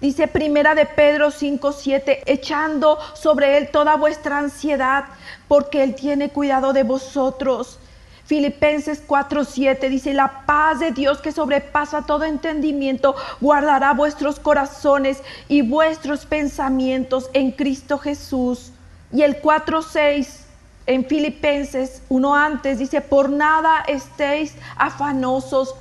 Dice 0.00 0.26
primera 0.26 0.74
de 0.74 0.84
Pedro 0.84 1.30
5:7, 1.30 2.22
echando 2.26 2.98
sobre 3.14 3.56
él 3.56 3.70
toda 3.70 3.96
vuestra 3.96 4.38
ansiedad, 4.38 5.04
porque 5.46 5.84
él 5.84 5.94
tiene 5.94 6.30
cuidado 6.30 6.72
de 6.72 6.82
vosotros. 6.82 7.78
Filipenses 8.24 9.00
4:7 9.06 9.88
dice, 9.88 10.14
la 10.14 10.44
paz 10.46 10.80
de 10.80 10.90
Dios 10.90 11.20
que 11.20 11.32
sobrepasa 11.32 12.02
todo 12.02 12.24
entendimiento 12.24 13.14
guardará 13.40 13.92
vuestros 13.92 14.40
corazones 14.40 15.22
y 15.48 15.62
vuestros 15.62 16.26
pensamientos 16.26 17.30
en 17.32 17.52
Cristo 17.52 17.98
Jesús. 17.98 18.72
Y 19.12 19.22
el 19.22 19.40
4:6 19.40 20.46
en 20.86 21.06
Filipenses, 21.06 22.02
uno 22.08 22.34
antes, 22.34 22.78
dice, 22.78 23.00
por 23.00 23.30
nada 23.30 23.84
estéis 23.86 24.54
afanosos, 24.76 25.74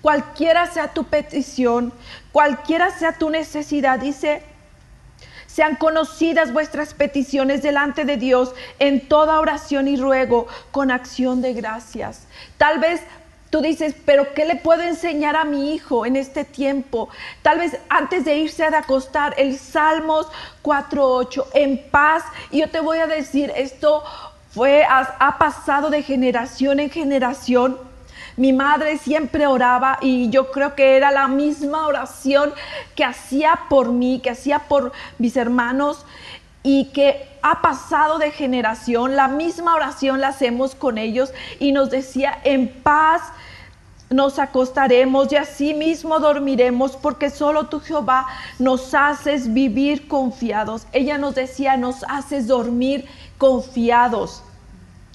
cualquiera 0.00 0.66
sea 0.66 0.92
tu 0.92 1.04
petición, 1.04 1.92
cualquiera 2.32 2.90
sea 2.90 3.12
tu 3.12 3.30
necesidad, 3.30 3.98
dice, 3.98 4.42
sean 5.46 5.76
conocidas 5.76 6.52
vuestras 6.52 6.94
peticiones 6.94 7.62
delante 7.62 8.04
de 8.04 8.16
Dios 8.16 8.54
en 8.78 9.08
toda 9.08 9.40
oración 9.40 9.88
y 9.88 9.96
ruego 9.96 10.46
con 10.70 10.90
acción 10.90 11.42
de 11.42 11.52
gracias. 11.52 12.26
Tal 12.58 12.78
vez 12.78 13.00
Tú 13.50 13.62
dices, 13.62 13.94
pero 14.04 14.34
¿qué 14.34 14.44
le 14.44 14.56
puedo 14.56 14.82
enseñar 14.82 15.34
a 15.34 15.44
mi 15.44 15.72
hijo 15.72 16.04
en 16.04 16.16
este 16.16 16.44
tiempo? 16.44 17.08
Tal 17.40 17.58
vez 17.58 17.78
antes 17.88 18.26
de 18.26 18.36
irse 18.36 18.62
a 18.64 18.78
acostar, 18.78 19.34
el 19.38 19.58
Salmos 19.58 20.26
4.8, 20.62 21.46
en 21.54 21.90
paz. 21.90 22.24
Y 22.50 22.60
yo 22.60 22.68
te 22.68 22.80
voy 22.80 22.98
a 22.98 23.06
decir, 23.06 23.50
esto 23.56 24.04
fue, 24.50 24.84
ha, 24.84 25.36
pasado 25.38 25.90
de 25.90 26.02
generación 26.02 26.80
en 26.80 26.90
generación. 26.90 27.76
Mi 28.36 28.52
madre 28.52 28.98
siempre 28.98 29.46
oraba 29.46 29.98
y 30.00 30.30
yo 30.30 30.50
creo 30.50 30.74
que 30.74 30.96
era 30.96 31.10
la 31.10 31.28
misma 31.28 31.86
oración 31.86 32.52
que 32.94 33.04
hacía 33.04 33.60
por 33.68 33.92
mí, 33.92 34.20
que 34.20 34.30
hacía 34.30 34.60
por 34.60 34.92
mis 35.18 35.36
hermanos 35.36 36.06
y 36.62 36.86
que 36.86 37.28
ha 37.42 37.60
pasado 37.62 38.18
de 38.18 38.30
generación. 38.30 39.16
La 39.16 39.28
misma 39.28 39.74
oración 39.74 40.20
la 40.20 40.28
hacemos 40.28 40.74
con 40.74 40.98
ellos 40.98 41.32
y 41.58 41.72
nos 41.72 41.90
decía, 41.90 42.38
en 42.44 42.68
paz 42.68 43.22
nos 44.10 44.38
acostaremos 44.38 45.30
y 45.32 45.36
así 45.36 45.74
mismo 45.74 46.18
dormiremos 46.18 46.96
porque 46.96 47.28
solo 47.28 47.66
tú 47.66 47.80
Jehová 47.80 48.26
nos 48.58 48.94
haces 48.94 49.52
vivir 49.52 50.08
confiados. 50.08 50.86
Ella 50.92 51.18
nos 51.18 51.34
decía, 51.34 51.76
nos 51.76 52.04
haces 52.08 52.46
dormir 52.46 53.06
confiados. 53.38 54.42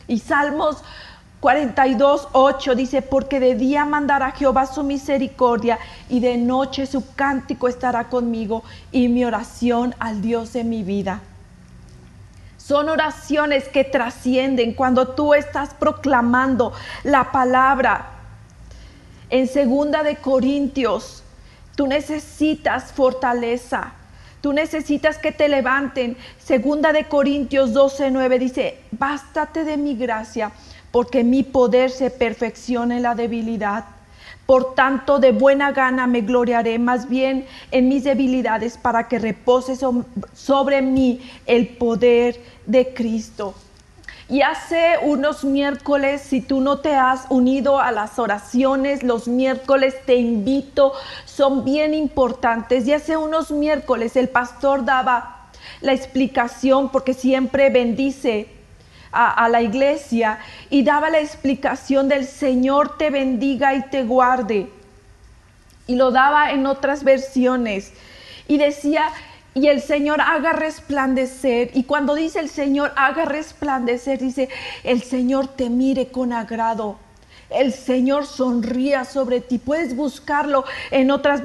Y 0.08 0.20
Salmos 0.20 0.84
42, 1.44 2.30
8 2.32 2.76
dice, 2.76 3.02
porque 3.02 3.42
de 3.42 3.56
día 3.56 3.84
mandará 3.84 4.32
Jehová 4.32 4.66
su 4.66 4.82
misericordia 4.82 5.78
y 6.08 6.22
de 6.22 6.38
noche 6.38 6.86
su 6.86 7.14
cántico 7.16 7.68
estará 7.68 8.06
conmigo 8.06 8.64
y 8.94 9.10
mi 9.10 9.26
oración 9.26 9.94
al 10.00 10.22
Dios 10.22 10.54
de 10.54 10.64
mi 10.64 10.84
vida. 10.84 11.22
Son 12.56 12.88
oraciones 12.88 13.68
que 13.68 13.84
trascienden 13.84 14.74
cuando 14.74 15.10
tú 15.10 15.34
estás 15.34 15.74
proclamando 15.74 16.72
la 17.04 17.34
palabra. 17.34 18.12
En 19.30 19.50
segunda 19.50 20.02
de 20.02 20.16
Corintios, 20.16 21.24
tú 21.76 21.88
necesitas 21.88 22.94
fortaleza. 22.94 23.92
Tú 24.44 24.52
necesitas 24.52 25.18
que 25.20 25.32
te 25.32 25.48
levanten. 25.48 26.18
Segunda 26.38 26.92
de 26.92 27.06
Corintios 27.06 27.72
12, 27.72 28.12
9 28.12 28.40
dice, 28.40 28.78
bástate 28.92 29.64
de 29.64 29.78
mi 29.78 29.96
gracia, 29.96 30.52
porque 30.92 31.24
mi 31.24 31.44
poder 31.44 31.90
se 31.90 32.10
perfecciona 32.10 32.98
en 32.98 33.04
la 33.04 33.16
debilidad. 33.16 33.86
Por 34.46 34.76
tanto, 34.76 35.20
de 35.20 35.32
buena 35.32 35.72
gana 35.72 36.08
me 36.08 36.20
gloriaré 36.20 36.78
más 36.78 37.08
bien 37.08 37.46
en 37.72 37.88
mis 37.88 38.04
debilidades 38.04 38.78
para 38.78 39.08
que 39.08 39.18
repose 39.18 39.78
sobre 40.34 40.82
mí 40.82 41.22
el 41.46 41.78
poder 41.78 42.38
de 42.66 42.94
Cristo. 42.94 43.56
Y 44.30 44.42
hace 44.42 44.96
unos 45.02 45.44
miércoles, 45.44 46.22
si 46.22 46.42
tú 46.42 46.62
no 46.62 46.80
te 46.80 46.96
has 46.96 47.26
unido 47.30 47.80
a 47.80 47.92
las 47.92 48.20
oraciones, 48.20 49.04
los 49.04 49.28
miércoles 49.28 49.96
te 50.06 50.16
invito, 50.16 50.94
son 51.26 51.66
bien 51.66 51.94
importantes. 51.94 52.88
Y 52.88 52.94
hace 52.94 53.18
unos 53.18 53.52
miércoles 53.52 54.16
el 54.16 54.30
pastor 54.30 54.86
daba 54.86 55.50
la 55.82 55.94
explicación 55.94 56.90
porque 56.90 57.14
siempre 57.14 57.70
bendice 57.70 58.48
a, 59.12 59.48
la 59.50 59.62
iglesia 59.62 60.40
y 60.72 60.84
daba 60.84 61.10
la 61.10 61.20
explicación 61.20 62.08
del 62.10 62.26
Señor 62.26 62.98
te 62.98 63.12
bendiga 63.12 63.76
y 63.76 63.84
te 63.90 64.04
guarde. 64.04 64.70
Y 65.86 65.96
lo 65.96 66.12
daba 66.12 66.52
en 66.52 66.66
otras 66.66 67.04
versiones. 67.04 67.94
Y 68.48 68.58
decía, 68.58 69.12
y 69.54 69.68
el 69.68 69.82
Señor 69.82 70.22
haga 70.22 70.54
resplandecer. 70.54 71.72
Y 71.74 71.84
cuando 71.84 72.16
dice 72.16 72.40
el 72.40 72.50
Señor 72.50 72.92
haga 72.96 73.26
resplandecer, 73.26 74.20
dice, 74.20 74.50
el 74.84 75.02
Señor 75.04 75.48
te 75.48 75.70
mire 75.70 76.08
con 76.08 76.34
agrado. 76.34 76.98
El 77.50 77.72
Señor 77.72 78.26
sonría 78.26 79.06
sobre 79.06 79.40
ti. 79.40 79.60
Puedes 79.60 79.96
buscarlo 79.96 80.66
en 80.90 81.12
otras 81.12 81.44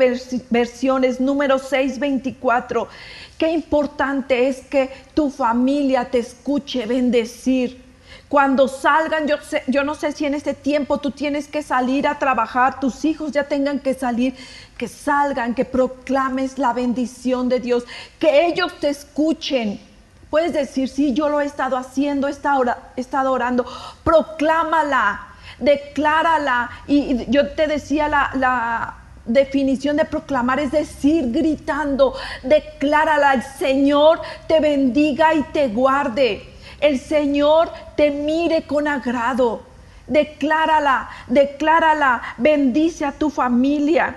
versiones, 0.49 1.21
número 1.21 1.59
624. 1.59 2.89
Qué 3.37 3.51
importante 3.53 4.49
es 4.49 4.61
que 4.61 4.91
tu 5.13 5.31
familia 5.31 6.11
te 6.11 6.19
escuche 6.19 6.87
bendecir. 6.87 7.88
Cuando 8.29 8.69
salgan, 8.69 9.27
yo, 9.27 9.37
yo 9.69 9.85
no 9.85 9.95
sé 9.95 10.13
si 10.13 10.27
en 10.27 10.35
este 10.35 10.53
tiempo 10.53 10.99
tú 10.99 11.11
tienes 11.11 11.49
que 11.49 11.63
salir 11.63 12.07
a 12.07 12.19
trabajar, 12.19 12.79
tus 12.79 13.05
hijos 13.05 13.33
ya 13.33 13.45
tengan 13.45 13.81
que 13.81 13.95
salir, 13.95 14.35
que 14.77 14.87
salgan, 14.87 15.55
que 15.55 15.65
proclames 15.65 16.59
la 16.59 16.73
bendición 16.73 17.49
de 17.49 17.61
Dios, 17.61 17.85
que 18.19 18.47
ellos 18.47 18.73
te 18.81 18.91
escuchen. 18.91 19.81
Puedes 20.29 20.53
decir, 20.53 20.91
sí, 20.91 21.15
yo 21.15 21.31
lo 21.31 21.41
he 21.41 21.47
estado 21.47 21.79
haciendo, 21.79 22.29
he 22.29 22.31
estado 22.31 23.33
orando, 23.33 23.65
proclámala, 24.05 25.29
declárala. 25.59 26.71
Y, 26.87 27.25
yo 27.31 27.49
te 27.53 27.67
decía 27.67 28.09
la 28.09 28.95
definición 29.29 29.97
de 29.97 30.05
proclamar 30.05 30.59
es 30.59 30.73
decir, 30.73 31.31
gritando, 31.31 32.15
declárala, 32.43 33.35
el 33.35 33.43
Señor 33.43 34.21
te 34.49 34.59
bendiga 34.61 35.35
y 35.35 35.43
te 35.45 35.69
guarde. 35.69 36.58
El 36.81 36.99
Señor 37.01 37.71
te 37.97 38.11
mire 38.11 38.63
con 38.63 38.87
agrado. 38.87 39.63
Declárala, 40.07 41.11
declárala, 41.27 42.23
bendice 42.39 43.05
a 43.05 43.13
tu 43.13 43.31
familia. 43.31 44.17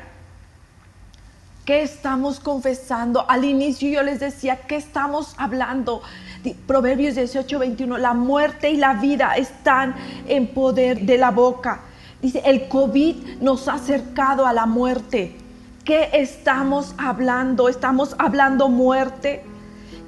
¿Qué 1.66 1.84
estamos 1.84 2.40
confesando? 2.40 3.30
Al 3.30 3.46
inicio 3.46 3.90
yo 3.90 4.04
les 4.04 4.20
decía, 4.20 4.62
¿qué 4.68 4.78
estamos 4.78 5.36
hablando? 5.38 6.02
Proverbios 6.66 7.16
18, 7.16 7.60
21, 7.60 7.98
la 7.98 8.14
muerte 8.14 8.70
y 8.72 8.78
la 8.78 8.94
vida 8.94 9.36
están 9.36 9.96
en 10.28 10.48
poder 10.48 11.02
de 11.02 11.18
la 11.18 11.30
boca. 11.30 11.82
Dice, 12.22 12.42
el 12.46 12.68
COVID 12.68 13.42
nos 13.42 13.68
ha 13.68 13.74
acercado 13.74 14.46
a 14.46 14.54
la 14.54 14.66
muerte. 14.66 15.36
¿Qué 15.84 16.10
estamos 16.14 16.94
hablando? 16.98 17.70
¿Estamos 17.70 18.16
hablando 18.18 18.70
muerte? 18.70 19.44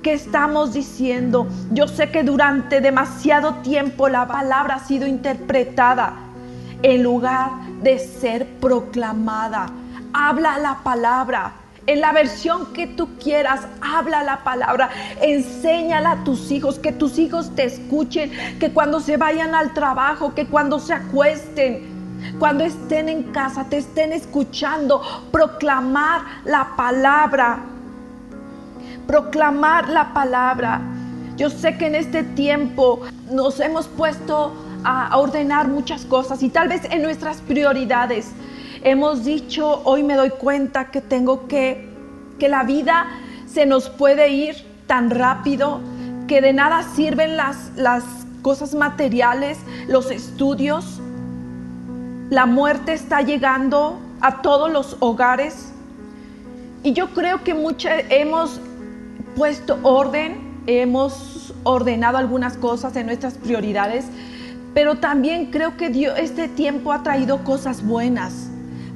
¿Qué 0.04 0.12
estamos 0.12 0.74
diciendo? 0.74 1.48
Yo 1.72 1.88
sé 1.88 2.10
que 2.10 2.24
durante 2.24 2.82
demasiado 2.82 3.56
tiempo 3.62 4.10
la 4.10 4.28
palabra 4.28 4.76
ha 4.76 4.80
sido 4.80 5.08
interpretada 5.08 6.16
en 6.82 7.04
lugar 7.04 7.52
de 7.82 8.00
ser 8.00 8.46
proclamada. 8.60 9.68
Habla 10.12 10.58
la 10.58 10.84
palabra. 10.84 11.54
En 11.88 12.02
la 12.02 12.12
versión 12.12 12.74
que 12.74 12.86
tú 12.86 13.18
quieras, 13.18 13.62
habla 13.80 14.24
la 14.24 14.44
palabra, 14.44 14.90
enséñala 15.22 16.12
a 16.12 16.24
tus 16.26 16.52
hijos, 16.52 16.80
que 16.80 16.92
tus 16.92 17.18
hijos 17.18 17.56
te 17.56 17.64
escuchen, 17.64 18.32
que 18.60 18.74
cuando 18.74 19.00
se 19.00 19.16
vayan 19.16 19.56
al 19.56 19.74
trabajo, 19.74 20.36
que 20.36 20.48
cuando 20.48 20.80
se 20.80 20.94
acuesten, 20.94 22.36
cuando 22.40 22.66
estén 22.66 23.08
en 23.08 23.24
casa, 23.32 23.66
te 23.70 23.78
estén 23.78 24.12
escuchando, 24.12 25.02
proclamar 25.32 26.24
la 26.44 26.76
palabra. 26.76 27.73
Proclamar 29.08 29.90
la 29.90 30.14
palabra. 30.14 30.82
Yo 31.36 31.50
sé 31.50 31.78
que 31.78 31.88
en 31.88 31.96
este 31.96 32.24
tiempo 32.24 33.02
nos 33.32 33.60
hemos 33.60 33.88
puesto 33.88 34.54
a 34.84 35.18
ordenar 35.18 35.68
muchas 35.68 36.06
cosas 36.06 36.44
y 36.44 36.50
tal 36.50 36.68
vez 36.68 36.82
en 36.92 37.02
nuestras 37.02 37.42
prioridades 37.42 38.32
hemos 38.84 39.24
dicho, 39.24 39.82
hoy 39.86 40.04
me 40.04 40.16
doy 40.16 40.30
cuenta 40.30 40.92
que 40.92 41.02
tengo 41.02 41.48
que, 41.48 41.90
que 42.38 42.50
la 42.50 42.64
vida 42.64 43.08
se 43.48 43.66
nos 43.66 43.90
puede 43.90 44.30
ir 44.30 44.56
tan 44.88 45.10
rápido, 45.10 45.80
que 46.28 46.42
de 46.42 46.54
nada 46.54 46.84
sirven 46.96 47.38
las, 47.38 47.72
las 47.76 48.04
cosas 48.42 48.76
materiales, 48.76 49.58
los 49.88 50.12
estudios, 50.12 51.00
la 52.30 52.46
muerte 52.46 52.94
está 52.94 53.22
llegando 53.22 54.00
a 54.22 54.42
todos 54.42 54.72
los 54.72 54.98
hogares. 55.00 55.72
Y 56.84 56.94
yo 56.94 57.10
creo 57.14 57.44
que 57.44 57.54
mucha, 57.54 58.00
hemos 58.00 58.60
puesto 59.36 59.80
orden, 59.84 60.62
hemos 60.68 61.54
ordenado 61.64 62.18
algunas 62.18 62.58
cosas 62.58 62.96
en 62.96 63.08
nuestras 63.08 63.36
prioridades, 63.36 64.06
pero 64.74 64.96
también 64.96 65.52
creo 65.52 65.78
que 65.78 65.90
Dios, 65.90 66.18
este 66.18 66.48
tiempo 66.48 66.92
ha 66.92 67.04
traído 67.04 67.44
cosas 67.44 67.86
buenas 67.86 68.50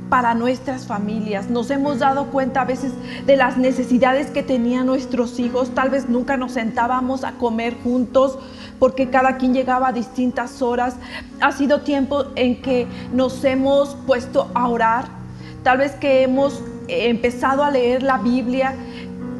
para 0.09 0.33
nuestras 0.33 0.85
familias. 0.85 1.49
Nos 1.49 1.69
hemos 1.69 1.99
dado 1.99 2.27
cuenta 2.27 2.61
a 2.61 2.65
veces 2.65 2.93
de 3.25 3.35
las 3.35 3.57
necesidades 3.57 4.31
que 4.31 4.43
tenían 4.43 4.85
nuestros 4.85 5.39
hijos. 5.39 5.73
Tal 5.75 5.89
vez 5.89 6.09
nunca 6.09 6.37
nos 6.37 6.53
sentábamos 6.53 7.23
a 7.23 7.33
comer 7.33 7.75
juntos 7.83 8.39
porque 8.79 9.09
cada 9.09 9.37
quien 9.37 9.53
llegaba 9.53 9.89
a 9.89 9.91
distintas 9.91 10.61
horas. 10.61 10.95
Ha 11.41 11.51
sido 11.51 11.81
tiempo 11.81 12.25
en 12.35 12.61
que 12.61 12.87
nos 13.13 13.43
hemos 13.43 13.95
puesto 14.07 14.49
a 14.53 14.67
orar. 14.67 15.05
Tal 15.63 15.79
vez 15.79 15.91
que 15.93 16.23
hemos 16.23 16.63
empezado 16.87 17.63
a 17.63 17.71
leer 17.71 18.03
la 18.03 18.17
Biblia. 18.17 18.75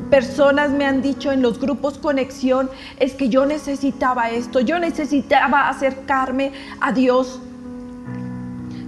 Personas 0.10 0.72
me 0.72 0.86
han 0.86 1.02
dicho 1.02 1.32
en 1.32 1.41
los 1.41 1.60
grupos 1.60 1.98
conexión, 1.98 2.70
es 3.00 3.13
que 3.13 3.30
yo 3.30 3.46
necesitaba 3.46 4.30
esto, 4.30 4.62
yo 4.62 4.80
necesitaba 4.80 5.67
acercarme 5.70 6.54
a 6.80 6.91
Dios. 6.93 7.41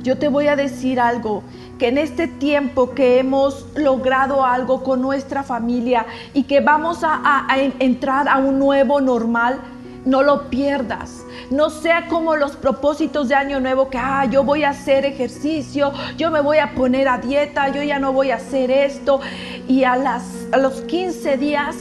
Yo 0.01 0.17
te 0.17 0.29
voy 0.29 0.47
a 0.47 0.55
decir 0.55 0.99
algo, 0.99 1.43
que 1.77 1.89
en 1.89 1.97
este 1.97 2.27
tiempo 2.27 2.91
que 2.91 3.19
hemos 3.19 3.67
logrado 3.75 4.45
algo 4.45 4.83
con 4.83 5.01
nuestra 5.01 5.43
familia 5.43 6.05
y 6.33 6.43
que 6.43 6.61
vamos 6.61 6.99
a, 7.03 7.45
entrar 7.79 8.29
a 8.29 8.37
un 8.37 8.59
nuevo 8.59 9.01
normal, 9.01 9.59
no 10.05 10.23
lo 10.23 10.49
pierdas. 10.49 11.25
No 11.49 11.69
sea 11.69 12.07
como 12.07 12.35
los 12.35 12.55
propósitos 12.55 13.29
de 13.29 13.35
año 13.35 13.59
nuevo 13.59 13.89
que, 13.89 13.97
ah, 13.97 14.25
yo 14.25 14.43
voy 14.43 14.63
a 14.63 14.69
hacer 14.69 15.05
ejercicio, 15.05 15.91
yo 16.17 16.29
me 16.29 16.41
voy 16.41 16.59
a 16.59 16.75
poner 16.75 17.07
a 17.07 17.17
dieta, 17.17 17.69
yo 17.69 17.81
ya 17.81 17.99
no 17.99 18.13
voy 18.13 18.31
a 18.31 18.35
hacer 18.35 18.69
esto. 18.69 19.19
Y 19.67 19.83
a, 19.83 19.95
las, 19.95 20.23
a 20.51 20.57
los 20.57 20.81
15 20.81 21.37
días, 21.37 21.75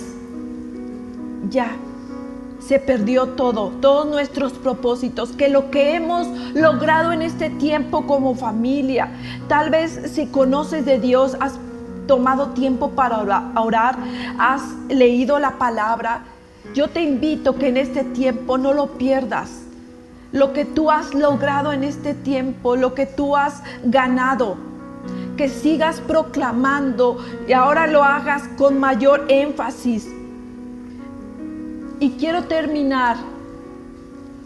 ya 1.51 1.77
se 2.61 2.79
perdió 2.79 3.29
todo, 3.29 3.73
todos 3.81 4.07
nuestros 4.07 4.53
propósitos, 4.53 5.31
que 5.31 5.49
lo 5.49 5.71
que 5.71 5.95
hemos 5.95 6.27
logrado 6.55 7.13
en 7.13 7.23
este 7.23 7.51
tiempo 7.51 8.07
como 8.07 8.35
familia, 8.35 9.09
tal 9.49 9.71
vez 9.71 10.13
si 10.13 10.27
conoces 10.27 10.85
de 10.85 10.99
Dios, 10.99 11.37
has 11.41 11.59
tomado 12.07 12.49
tiempo 12.49 12.91
para 12.91 13.21
orar, 13.55 13.99
has 14.39 14.63
leído 14.89 15.39
la 15.39 15.57
palabra, 15.59 16.25
yo 16.79 16.87
te 16.87 17.03
invito 17.03 17.57
que 17.57 17.67
en 17.67 17.77
este 17.77 18.05
tiempo 18.05 18.57
no 18.57 18.73
lo 18.73 18.99
pierdas. 18.99 19.51
Lo 20.31 20.53
que 20.53 20.65
tú 20.65 20.93
has 20.93 21.13
logrado 21.13 21.73
en 21.73 21.83
este 21.83 22.15
tiempo, 22.15 22.77
lo 22.77 22.95
que 22.95 23.05
tú 23.05 23.35
has 23.35 23.65
ganado, 23.83 24.57
que 25.37 25.49
sigas 25.49 26.01
proclamando 26.01 27.19
y 27.49 27.53
ahora 27.53 27.89
lo 27.89 28.05
hagas 28.05 28.45
con 28.57 28.79
mayor 28.79 29.25
énfasis 29.29 30.07
y 31.99 32.11
quiero 32.13 32.45
terminar. 32.45 33.17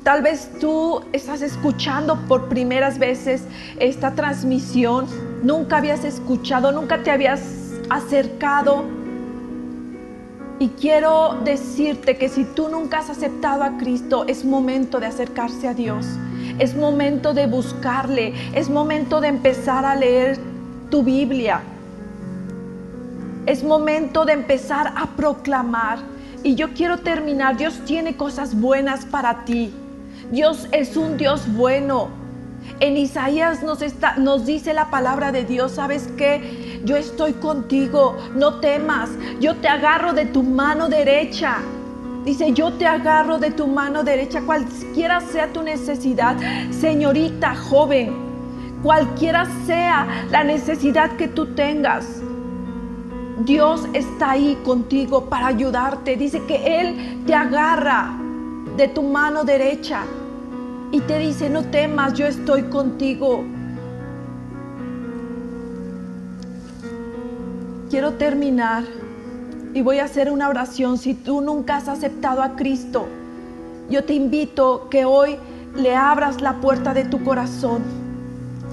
Tal 0.03 0.23
vez 0.23 0.53
tú 0.59 1.03
estás 1.13 1.43
escuchando 1.43 2.17
por 2.29 2.49
primeras 2.49 2.99
veces 2.99 3.45
esta 3.79 4.15
transmisión, 4.15 5.05
nunca 5.43 5.77
habías 5.77 6.03
escuchado, 6.03 6.73
nunca 6.73 7.03
te 7.03 7.11
habías 7.11 7.43
acercado. 7.91 9.02
Y 10.63 10.69
quiero 10.81 11.41
decirte 11.43 12.17
que 12.17 12.29
si 12.29 12.45
tú 12.45 12.69
nunca 12.69 13.01
has 13.01 13.11
aceptado 13.11 13.65
a 13.65 13.79
Cristo, 13.79 14.27
es 14.29 14.45
momento 14.45 15.01
de 15.01 15.07
acercarse 15.07 15.67
a 15.67 15.75
Dios. 15.75 16.07
Es 16.61 16.77
momento 16.77 17.35
de 17.35 17.49
buscarle. 17.49 18.33
Es 18.55 18.71
momento 18.71 19.21
de 19.21 19.27
empezar 19.27 19.85
a 19.85 19.97
leer 19.97 20.39
tu 20.89 21.03
Biblia. 21.03 21.63
Es 23.45 23.65
momento 23.65 24.25
de 24.25 24.35
empezar 24.35 24.93
a 24.97 25.17
proclamar. 25.17 25.99
Y 26.45 26.55
yo 26.55 26.73
quiero 26.75 26.99
terminar, 26.99 27.57
Dios 27.57 27.81
tiene 27.85 28.17
cosas 28.17 28.55
buenas 28.55 29.05
para 29.05 29.45
ti. 29.45 29.75
Dios 30.31 30.69
es 30.71 30.97
un 30.97 31.17
Dios 31.17 31.43
bueno. 31.55 32.09
En 32.79 32.97
Isaías 32.97 33.65
nos, 33.65 33.83
está, 33.83 34.17
nos 34.17 34.47
dice 34.47 34.75
la 34.75 34.91
palabra 34.91 35.33
de 35.33 35.45
Dios, 35.45 35.73
¿sabes 35.73 36.09
qué? 36.17 36.72
Yo 36.85 36.97
estoy 36.97 37.35
contigo, 37.35 38.17
no 38.35 38.61
temas, 38.61 39.11
yo 39.41 39.55
te 39.57 39.69
agarro 39.69 40.13
de 40.13 40.27
tu 40.27 40.43
mano 40.43 40.89
derecha. 40.89 41.59
Dice, 42.25 42.53
yo 42.53 42.73
te 42.73 42.87
agarro 42.87 43.39
de 43.39 43.51
tu 43.51 43.67
mano 43.67 44.03
derecha, 44.03 44.43
cualquiera 44.43 45.21
sea 45.21 45.53
tu 45.53 45.63
necesidad, 45.63 46.37
señorita 46.71 47.55
joven, 47.55 48.13
cualquiera 48.83 49.47
sea 49.67 50.27
la 50.31 50.45
necesidad 50.45 51.17
que 51.17 51.29
tú 51.29 51.55
tengas. 51.55 52.23
Dios 53.45 53.89
está 53.93 54.33
ahí 54.33 54.59
contigo 54.65 55.25
para 55.25 55.49
ayudarte. 55.49 56.17
Dice 56.17 56.43
que 56.47 56.81
Él 56.81 57.25
te 57.27 57.35
agarra 57.35 58.17
de 58.77 58.89
tu 58.89 59.03
mano 59.03 59.45
derecha 59.45 60.03
y 60.93 61.01
te 61.01 61.19
dice, 61.19 61.49
no 61.49 61.65
temas, 61.65 62.15
yo 62.15 62.27
estoy 62.27 62.65
contigo. 62.65 63.45
Quiero 67.93 68.15
terminar 68.15 68.85
y 69.75 69.83
voy 69.83 69.99
a 69.99 70.05
hacer 70.05 70.31
una 70.31 70.49
oración. 70.49 70.97
Si 70.97 71.13
tú 71.13 71.43
nunca 71.43 71.77
has 71.77 71.89
aceptado 71.89 72.41
a 72.41 72.57
Cristo, 72.57 73.07
yo 73.91 74.03
te 74.05 74.15
invito 74.15 74.89
que 74.89 75.05
hoy 75.05 75.37
le 75.77 75.95
abras 75.95 76.41
la 76.41 76.55
puerta 76.55 76.95
de 76.95 77.05
tu 77.05 77.23
corazón 77.23 77.83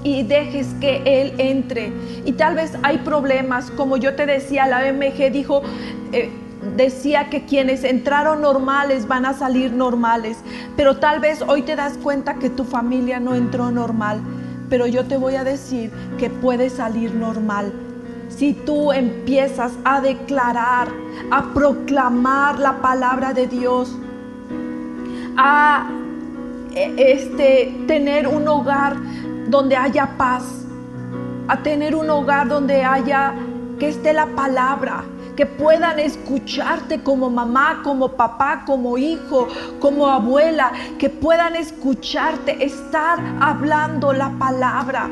y 0.04 0.22
dejes 0.22 0.68
que 0.80 1.02
Él 1.04 1.34
entre. 1.36 1.92
Y 2.24 2.32
tal 2.32 2.54
vez 2.54 2.72
hay 2.82 2.96
problemas, 2.96 3.70
como 3.72 3.98
yo 3.98 4.14
te 4.14 4.24
decía, 4.24 4.66
la 4.66 4.90
MG 4.90 5.30
dijo, 5.30 5.60
eh, 6.12 6.30
decía 6.78 7.28
que 7.28 7.44
quienes 7.44 7.84
entraron 7.84 8.40
normales 8.40 9.06
van 9.06 9.26
a 9.26 9.34
salir 9.34 9.70
normales, 9.70 10.38
pero 10.78 10.96
tal 10.96 11.20
vez 11.20 11.42
hoy 11.42 11.60
te 11.60 11.76
das 11.76 11.98
cuenta 11.98 12.36
que 12.36 12.48
tu 12.48 12.64
familia 12.64 13.20
no 13.20 13.34
entró 13.34 13.70
normal, 13.70 14.22
pero 14.70 14.86
yo 14.86 15.04
te 15.04 15.18
voy 15.18 15.34
a 15.34 15.44
decir 15.44 15.90
que 16.16 16.30
puede 16.30 16.70
salir 16.70 17.14
normal. 17.14 17.89
Si 18.40 18.54
tú 18.54 18.90
empiezas 18.90 19.74
a 19.84 20.00
declarar, 20.00 20.88
a 21.30 21.52
proclamar 21.52 22.58
la 22.58 22.80
palabra 22.80 23.34
de 23.34 23.46
Dios, 23.46 23.94
a 25.36 25.86
e, 26.74 26.94
este, 26.96 27.84
tener 27.86 28.26
un 28.26 28.48
hogar 28.48 28.96
donde 29.48 29.76
haya 29.76 30.16
paz, 30.16 30.64
a 31.48 31.58
tener 31.58 31.94
un 31.94 32.08
hogar 32.08 32.48
donde 32.48 32.82
haya 32.82 33.34
que 33.78 33.90
esté 33.90 34.14
la 34.14 34.28
palabra, 34.28 35.04
que 35.36 35.44
puedan 35.44 35.98
escucharte 35.98 37.02
como 37.02 37.28
mamá, 37.28 37.82
como 37.84 38.12
papá, 38.12 38.62
como 38.64 38.96
hijo, 38.96 39.48
como 39.80 40.08
abuela, 40.08 40.72
que 40.98 41.10
puedan 41.10 41.56
escucharte, 41.56 42.64
estar 42.64 43.18
hablando 43.38 44.14
la 44.14 44.30
palabra 44.38 45.10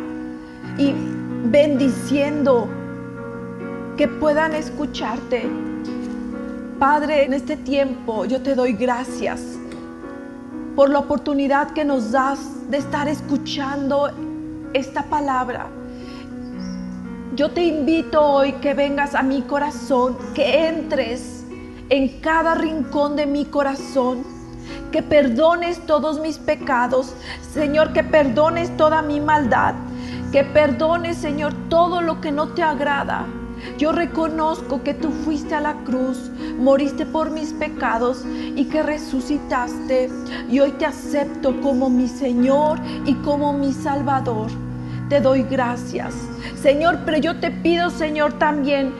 y 0.79 0.95
bendiciendo, 1.45 2.78
que 3.99 4.07
puedan 4.07 4.55
escucharte. 4.55 5.51
Padre, 6.79 7.25
en 7.25 7.35
este 7.35 7.57
tiempo 7.57 8.25
yo 8.27 8.41
te 8.41 8.55
doy 8.55 8.73
gracias 8.75 9.41
por 10.77 10.89
la 10.89 11.01
oportunidad 11.01 11.73
que 11.73 11.85
nos 11.85 12.13
das 12.13 12.71
de 12.71 12.77
estar 12.79 13.09
escuchando 13.09 14.09
esta 14.73 15.03
palabra. 15.03 15.67
Yo 17.35 17.51
te 17.51 17.65
invito 17.65 18.23
hoy 18.23 18.53
que 18.53 18.73
vengas 18.73 19.17
a 19.17 19.23
mi 19.23 19.43
corazón, 19.43 20.17
que 20.33 20.69
entres 20.69 21.45
en 21.89 22.21
cada 22.21 22.55
rincón 22.55 23.17
de 23.17 23.27
mi 23.27 23.47
corazón, 23.47 24.23
que 24.93 25.03
perdones 25.03 25.85
todos 25.87 26.21
mis 26.21 26.39
pecados, 26.39 27.15
Señor, 27.53 27.93
que 27.93 28.05
perdones 28.05 28.77
toda 28.77 29.03
mi 29.03 29.19
maldad, 29.19 29.75
que 30.31 30.45
perdones, 30.45 31.17
Señor, 31.17 31.53
todo 31.69 32.01
lo 32.01 32.21
que 32.21 32.31
no 32.31 32.51
te 32.51 32.63
agrada. 32.63 33.27
Yo 33.79 33.93
reconozco 33.93 34.83
que 34.83 34.95
tú 34.95 35.11
fuiste 35.11 35.55
a 35.55 35.61
la 35.61 35.75
cruz, 35.85 36.31
moriste 36.59 37.07
por 37.07 37.31
mis 37.31 37.53
pecados 37.53 38.25
y 38.27 38.65
que 38.67 38.83
resucitaste. 38.83 40.11
Y 40.51 40.61
hoy 40.61 40.73
te 40.73 40.87
acepto 40.87 41.61
como 41.61 41.91
mi 41.91 42.09
Señor 42.09 42.79
y 43.07 43.15
como 43.15 43.53
mi 43.53 43.73
Salvador. 43.73 44.51
Te 45.09 45.21
doy 45.21 45.43
gracias. 45.43 46.15
Señor, 46.61 47.01
pero 47.07 47.19
yo 47.19 47.41
te 47.41 47.51
pido, 47.51 47.89
Señor, 47.89 48.35
también 48.35 48.93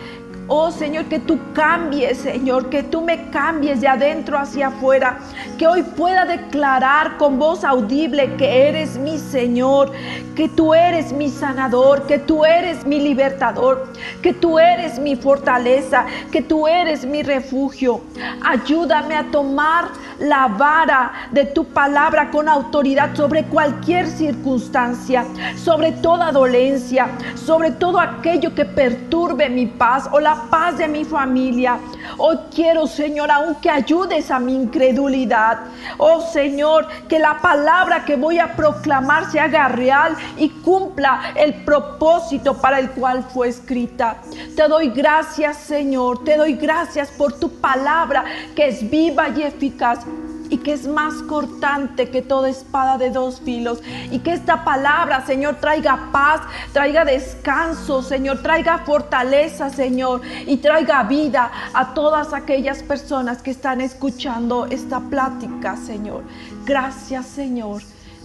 Oh 0.51 0.71
Señor, 0.71 1.05
que 1.05 1.19
tú 1.19 1.39
cambies, 1.53 2.17
Señor, 2.17 2.71
que 2.71 2.83
tú 2.83 3.03
me 3.03 3.29
cambies 3.29 3.83
de 3.83 3.89
adentro 3.89 4.39
hacia 4.39 4.69
afuera, 4.69 5.19
que 5.59 5.67
hoy 5.67 5.83
pueda 5.83 6.25
declarar 6.25 7.17
con 7.17 7.39
voz 7.39 7.65
audible 7.65 8.37
que 8.37 8.69
eres 8.69 8.97
mi 8.97 9.19
Señor, 9.19 9.93
que 10.37 10.49
tú 10.49 10.73
eres 10.73 11.13
mi 11.13 11.29
sanador, 11.29 12.07
que 12.07 12.19
tú 12.19 12.45
eres 12.45 12.87
mi 12.87 13.01
libertador, 13.01 13.93
que 14.23 14.33
tú 14.33 14.59
eres 14.59 15.01
mi 15.01 15.17
fortaleza, 15.17 16.07
que 16.31 16.41
tú 16.41 16.69
eres 16.69 17.05
mi 17.05 17.25
refugio. 17.25 18.01
Ayúdame 18.43 19.17
a 19.17 19.25
tomar 19.25 19.87
la 20.21 20.47
vara 20.47 21.13
de 21.33 21.45
tu 21.45 21.65
palabra 21.65 22.31
con 22.31 22.49
autoridad 22.49 23.15
sobre 23.15 23.45
cualquier 23.45 24.07
circunstancia, 24.07 25.25
sobre 25.57 25.93
toda 25.93 26.31
dolencia, 26.31 27.09
sobre 27.35 27.73
todo 27.73 27.99
aquello 27.99 28.55
que 28.55 28.65
perturbe 28.65 29.49
mi 29.49 29.67
paz 29.67 30.09
o 30.13 30.21
la 30.21 30.37
paz 30.51 30.79
de 30.79 30.87
mi 30.87 31.05
familia. 31.05 31.79
Hoy 32.17 32.39
quiero, 32.55 32.87
Señor, 32.87 33.31
aunque 33.31 33.71
ayudes 33.71 34.31
a 34.31 34.39
mi 34.39 34.55
incredulidad. 34.55 35.59
Oh 35.99 36.21
Señor, 36.21 36.87
que 37.09 37.19
la 37.19 37.41
palabra 37.41 38.05
que 38.05 38.17
voy 38.17 38.39
a 38.39 38.57
proclamar 38.57 39.31
se 39.31 39.41
haga 39.41 39.69
real 39.69 40.17
y 40.37 40.49
cumpla 40.49 41.33
el 41.37 41.55
propósito 41.65 42.55
para 42.61 42.79
el 42.79 42.91
cual 42.91 43.25
fue 43.33 43.49
escrita. 43.49 44.17
Te 44.57 44.69
doy 44.69 44.91
gracias, 44.91 45.59
Señor. 45.59 46.25
Te 46.25 46.37
doy 46.37 46.55
gracias 46.55 47.11
por 47.11 47.39
tu 47.39 47.51
palabra 47.61 48.25
que 48.55 48.69
es 48.69 48.89
viva 48.89 49.29
y 49.29 49.43
eficaz 49.43 50.01
y 50.51 50.59
que 50.59 50.73
es 50.73 50.87
más 50.87 51.15
cortante 51.23 52.11
que 52.11 52.23
toda 52.23 52.49
espada 52.49 52.99
de 52.99 53.11
dos 53.11 53.41
filos. 53.41 53.81
Y 54.11 54.21
que 54.21 54.33
esta 54.33 54.65
palabra, 54.65 55.25
Señor, 55.27 55.57
traiga 55.57 56.11
paz, 56.13 56.41
traiga 56.73 57.05
descanso, 57.05 58.03
Señor, 58.03 58.43
traiga 58.43 58.79
fortaleza, 58.79 59.71
Señor, 59.71 60.23
y 60.47 60.59
traiga 60.59 61.03
vida 61.05 61.51
a 61.75 61.95
todas 61.95 62.33
aquellas 62.33 62.83
personas 62.83 63.43
que 63.43 63.51
están 63.51 63.81
escuchando 63.81 64.67
esta 64.67 65.01
plática, 65.01 65.77
Señor. 65.77 66.23
Gracias, 66.65 67.27
Señor. 67.27 67.83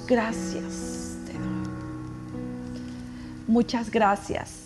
Gracias. 0.07 0.93
Muchas 3.47 3.91
gracias. 3.91 4.62